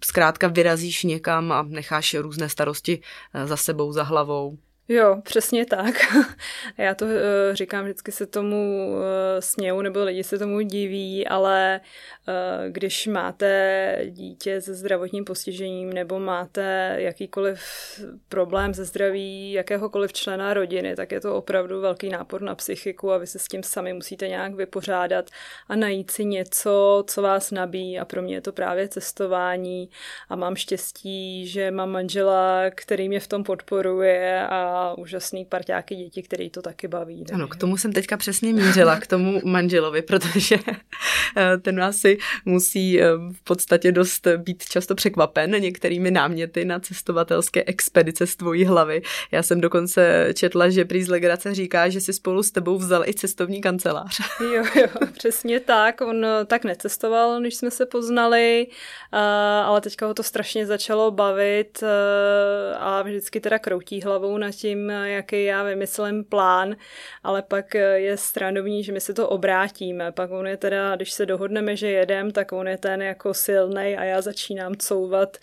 zkrátka 0.05 0.48
vyrazíš 0.48 1.03
někam 1.03 1.53
a 1.53 1.62
necháš 1.62 2.14
různé 2.14 2.48
starosti 2.48 3.01
za 3.44 3.57
sebou, 3.57 3.92
za 3.92 4.03
hlavou. 4.03 4.59
Jo, 4.88 5.21
přesně 5.23 5.66
tak. 5.66 5.95
Já 6.79 6.95
to 6.95 7.05
uh, 7.05 7.11
říkám, 7.53 7.85
vždycky 7.85 8.12
se 8.12 8.27
tomu 8.27 8.88
uh, 8.92 9.01
směju, 9.40 9.81
nebo 9.81 10.05
lidi 10.05 10.25
se 10.25 10.38
tomu 10.38 10.61
diví, 10.61 11.27
ale 11.29 11.81
uh, 12.29 12.73
když 12.73 13.07
máte 13.07 13.99
dítě 14.11 14.61
se 14.61 14.75
zdravotním 14.75 15.25
postižením 15.25 15.92
nebo 15.92 16.18
máte 16.18 16.95
jakýkoliv 16.99 17.61
problém 18.29 18.75
ze 18.75 18.85
zdraví 18.85 19.53
jakéhokoliv 19.53 20.12
člena 20.12 20.55
rodiny, 20.55 20.97
tak 20.97 21.12
je 21.12 21.21
to 21.21 21.37
opravdu 21.37 21.81
velký 21.81 22.09
nápor 22.09 22.42
na 22.42 22.55
psychiku 22.55 23.12
a 23.12 23.18
vy 23.18 23.27
se 23.27 23.38
s 23.38 23.45
tím 23.45 23.62
sami 23.62 23.92
musíte 23.92 24.29
nějak 24.29 24.55
vypořádat 24.55 25.31
a 25.68 25.77
najít 25.77 26.11
si 26.11 26.25
něco, 26.25 27.05
co 27.07 27.23
vás 27.23 27.51
nabíjí 27.51 27.99
a 27.99 28.05
pro 28.05 28.23
mě 28.23 28.35
je 28.35 28.40
to 28.40 28.53
právě 28.53 28.88
cestování 28.88 29.88
a 30.29 30.37
mám 30.37 30.57
štěstí, 30.57 31.47
že 31.47 31.71
mám 31.71 31.90
manžela, 31.90 32.62
který 32.71 33.09
mě 33.09 33.21
v 33.21 33.29
tom 33.29 33.45
podporuje 33.45 34.47
a 34.47 34.72
úžasný 34.99 35.45
parťáky 35.45 35.97
děti, 35.97 36.23
který 36.23 36.51
to 36.51 36.63
taky 36.63 36.89
baví. 36.89 37.19
Takže... 37.19 37.35
Ano, 37.35 37.49
k 37.49 37.57
tomu 37.57 37.77
jsem 37.77 37.93
teďka 37.93 38.17
přesně 38.17 38.53
mířila, 38.53 39.01
k 39.01 39.07
tomu 39.07 39.41
manželovi, 39.45 40.03
protože 40.03 40.57
eh, 41.37 41.59
ten 41.59 41.83
asi 41.83 42.19
musí 42.45 43.01
eh, 43.01 43.07
v 43.33 43.45
podstatě 43.45 43.93
dost 43.93 44.27
být 44.37 44.65
často 44.65 44.95
překvapen 44.95 45.51
některými 45.51 46.11
náměty 46.11 46.65
na 46.65 46.81
cestovatelské 46.81 47.65
expedice 47.65 48.27
z 48.27 48.37
tvojí 48.37 48.65
hlavy. 48.65 49.03
Já 49.33 49.43
jsem 49.43 49.61
dokonce 49.61 50.29
četla, 50.35 50.71
že 50.71 50.85
prý 50.85 51.03
z 51.03 51.09
legrace 51.09 51.55
říká, 51.55 51.89
že 51.89 52.01
si 52.01 52.13
spolu 52.13 52.43
s 52.43 52.51
tebou 52.51 52.79
vzal 52.79 53.09
i 53.09 53.15
cestovní 53.15 53.61
kancelář. 53.61 54.21
Jo, 54.55 54.65
jo, 54.75 54.87
přesně 55.13 55.61
tak. 55.61 56.01
On 56.01 56.25
eh, 56.25 56.45
tak 56.45 56.65
necestoval, 56.65 57.41
než 57.41 57.55
jsme 57.55 57.71
se 57.71 57.87
poznali, 57.87 58.67
ale 59.65 59.81
teďka 59.81 60.07
ho 60.07 60.15
to 60.15 60.23
strašně 60.23 60.67
začalo 60.67 61.11
bavit 61.11 61.85
a 62.79 63.03
vždycky 63.03 63.41
teda 63.41 63.59
kroutí 63.59 64.03
hlavou 64.03 64.39
nad 64.39 64.53
tím, 64.62 64.90
jaký 64.90 65.44
já 65.44 65.62
vymyslím 65.62 66.25
plán, 66.25 66.77
ale 67.22 67.42
pak 67.42 67.75
je 67.94 68.16
stranovní, 68.16 68.85
že 68.85 68.92
my 68.92 69.01
se 69.01 69.14
to 69.14 69.29
obrátíme. 69.29 70.12
Pak 70.12 70.31
on 70.31 70.46
je 70.46 70.57
teda, 70.57 70.96
když 70.96 71.12
se 71.12 71.27
dohodneme, 71.27 71.77
že 71.77 71.90
jedem, 71.90 72.31
tak 72.31 72.53
on 72.53 72.68
je 72.68 72.79
ten 72.79 73.03
jako 73.03 73.35
silnej 73.35 73.98
a 73.98 74.05
já 74.05 74.20
začínám 74.20 74.75
couvat 74.77 75.37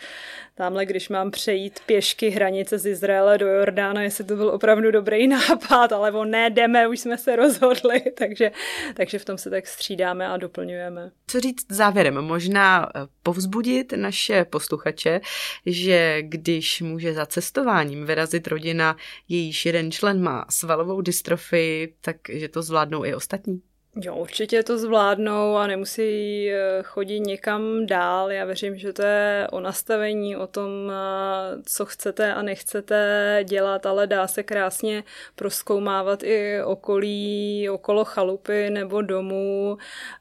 tamhle, 0.60 0.86
když 0.86 1.10
mám 1.10 1.32
přejít 1.32 1.80
pěšky 1.86 2.30
hranice 2.30 2.78
z 2.78 2.86
Izraele 2.86 3.38
do 3.38 3.48
Jordána, 3.48 4.02
jestli 4.02 4.24
to 4.24 4.36
byl 4.36 4.50
opravdu 4.50 4.91
dobrý 4.91 5.28
nápad, 5.38 5.91
ale 5.91 6.12
on 6.12 6.30
ne, 6.30 6.50
jdeme, 6.50 6.88
už 6.88 7.00
jsme 7.00 7.17
se 7.17 7.36
rozhodli, 7.36 8.02
takže, 8.17 8.52
takže 8.93 9.19
v 9.19 9.26
tom 9.26 9.38
se 9.38 9.50
tak 9.50 9.67
střídáme 9.67 10.28
a 10.28 10.38
doplňujeme. 10.38 11.12
Co 11.28 11.39
říct 11.39 11.65
závěrem? 11.69 12.22
Možná 12.22 12.89
eh, 12.95 13.00
povzbudit 13.24 13.93
naše 13.95 14.45
posluchače, 14.45 15.22
že 15.65 16.22
když 16.22 16.82
může 16.82 17.13
za 17.13 17.26
cestováním 17.26 18.06
vyrazit 18.06 18.48
rodina, 18.48 18.95
jejíž 19.30 19.65
jeden 19.65 19.91
člen 19.91 20.22
má 20.22 20.45
svalovou 20.50 21.02
dystrofii, 21.02 21.93
tak 22.02 22.15
že 22.30 22.48
to 22.48 22.62
zvládnou 22.62 23.06
i 23.06 23.15
ostatní? 23.15 23.62
Jo, 23.95 24.15
určitě 24.15 24.63
to 24.63 24.78
zvládnou 24.78 25.56
a 25.56 25.67
nemusí 25.67 26.49
eh, 26.52 26.84
chodit 26.84 27.19
někam 27.19 27.86
dál. 27.86 28.32
Já 28.32 28.45
věřím, 28.45 28.78
že 28.78 28.93
to 28.93 29.02
je 29.02 29.47
o 29.52 29.60
nastavení, 29.60 30.36
o 30.38 30.47
tom, 30.47 30.71
eh, 30.91 31.62
co 31.65 31.86
chcete 31.86 32.34
a 32.34 32.41
nechcete 32.41 33.39
dělat, 33.47 33.86
ale 33.86 34.08
dá 34.08 34.28
se 34.28 34.43
krásně 34.43 35.04
proskoumávat 35.36 36.23
i 36.23 36.63
okolí, 36.63 37.69
okolo 37.69 38.06
chalupy 38.06 38.69
nebo 38.69 39.02
domů. 39.02 39.78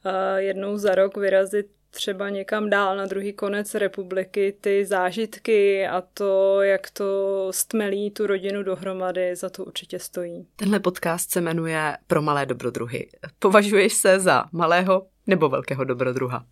Eh, 0.07 0.43
jednou 0.43 0.77
za 0.77 0.95
rok 0.95 1.17
vyrazit 1.17 1.78
třeba 1.91 2.29
někam 2.29 2.71
dál 2.71 2.97
na 2.97 3.07
druhý 3.07 3.33
konec 3.33 3.75
republiky 3.75 4.57
ty 4.61 4.87
zážitky 4.87 5.87
a 5.87 6.03
to, 6.15 6.63
jak 6.63 6.91
to 6.91 7.49
stmelí 7.51 8.11
tu 8.11 8.27
rodinu 8.27 8.63
dohromady, 8.63 9.37
za 9.37 9.51
to 9.51 9.65
určitě 9.65 9.99
stojí. 9.99 10.47
Tenhle 10.57 10.81
podcast 10.81 11.31
se 11.31 11.41
jmenuje 11.41 11.97
Pro 12.07 12.23
malé 12.23 12.47
dobrodruhy. 12.47 13.09
Považuješ 13.39 13.93
se 13.93 14.21
za 14.21 14.45
malého 14.53 15.07
nebo 15.27 15.49
velkého 15.49 15.85
dobrodruha? 15.85 16.45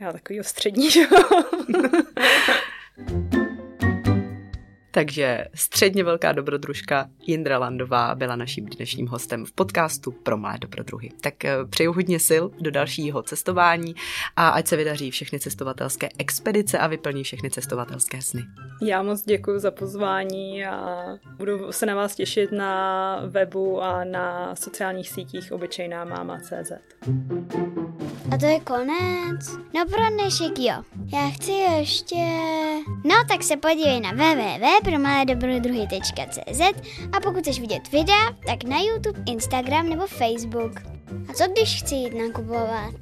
Já 0.00 0.12
takový 0.12 0.38
střední, 0.42 0.88
Takže 4.94 5.44
středně 5.54 6.04
velká 6.04 6.32
dobrodružka 6.32 7.08
Jindra 7.26 7.58
Landová 7.58 8.14
byla 8.14 8.36
naším 8.36 8.66
dnešním 8.66 9.06
hostem 9.06 9.46
v 9.46 9.52
podcastu 9.52 10.10
pro 10.10 10.36
malé 10.36 10.58
dobrodruhy. 10.58 11.10
Tak 11.20 11.44
eh, 11.44 11.56
přeju 11.70 11.92
hodně 11.92 12.20
sil 12.28 12.44
do 12.60 12.70
dalšího 12.70 13.22
cestování 13.22 13.94
a 14.36 14.48
ať 14.48 14.66
se 14.66 14.76
vydaří 14.76 15.10
všechny 15.10 15.40
cestovatelské 15.40 16.08
expedice 16.18 16.78
a 16.78 16.86
vyplní 16.86 17.24
všechny 17.24 17.50
cestovatelské 17.50 18.22
sny. 18.22 18.42
Já 18.82 19.02
moc 19.02 19.22
děkuji 19.22 19.58
za 19.58 19.70
pozvání 19.70 20.66
a 20.66 21.06
budu 21.36 21.72
se 21.72 21.86
na 21.86 21.94
vás 21.94 22.14
těšit 22.14 22.52
na 22.52 23.22
webu 23.26 23.82
a 23.82 24.04
na 24.04 24.56
sociálních 24.56 25.08
sítích 25.08 25.52
obyčejná 25.52 26.04
máma.cz. 26.04 26.72
A 28.32 28.38
to 28.38 28.46
je 28.46 28.60
konec? 28.60 29.56
No 29.74 29.86
pro 29.90 30.08
dnešek 30.10 30.58
jo. 30.58 30.82
Já 31.12 31.30
chci 31.30 31.52
ještě... 31.52 32.16
No 33.04 33.14
tak 33.28 33.42
se 33.42 33.56
podívej 33.56 34.00
na 34.00 34.10
www 34.12 34.81
pro 34.84 34.98
malé 34.98 35.24
dobrodruhy.cz 35.24 36.60
a 37.12 37.20
pokud 37.20 37.40
chceš 37.40 37.60
vidět 37.60 37.92
videa, 37.92 38.32
tak 38.46 38.64
na 38.64 38.78
YouTube, 38.80 39.22
Instagram 39.26 39.88
nebo 39.88 40.06
Facebook. 40.06 40.72
A 41.28 41.32
co 41.32 41.44
když 41.52 41.82
chci 41.82 41.94
jít 41.94 42.14
nakupovat? 42.14 42.94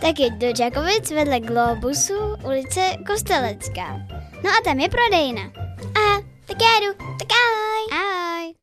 Tak 0.00 0.18
jeď 0.20 0.32
do 0.32 0.52
Čakovic 0.52 1.10
vedle 1.10 1.40
Globusu, 1.40 2.36
ulice 2.44 2.80
Kostelecká. 3.06 4.00
No 4.44 4.50
a 4.50 4.64
tam 4.64 4.80
je 4.80 4.88
prodejna. 4.88 5.42
A 5.82 6.22
tak 6.46 6.56
já 6.62 6.80
jdu, 6.80 6.94
tak 7.18 7.28
ahoj. 7.30 8.00
ahoj. 8.00 8.54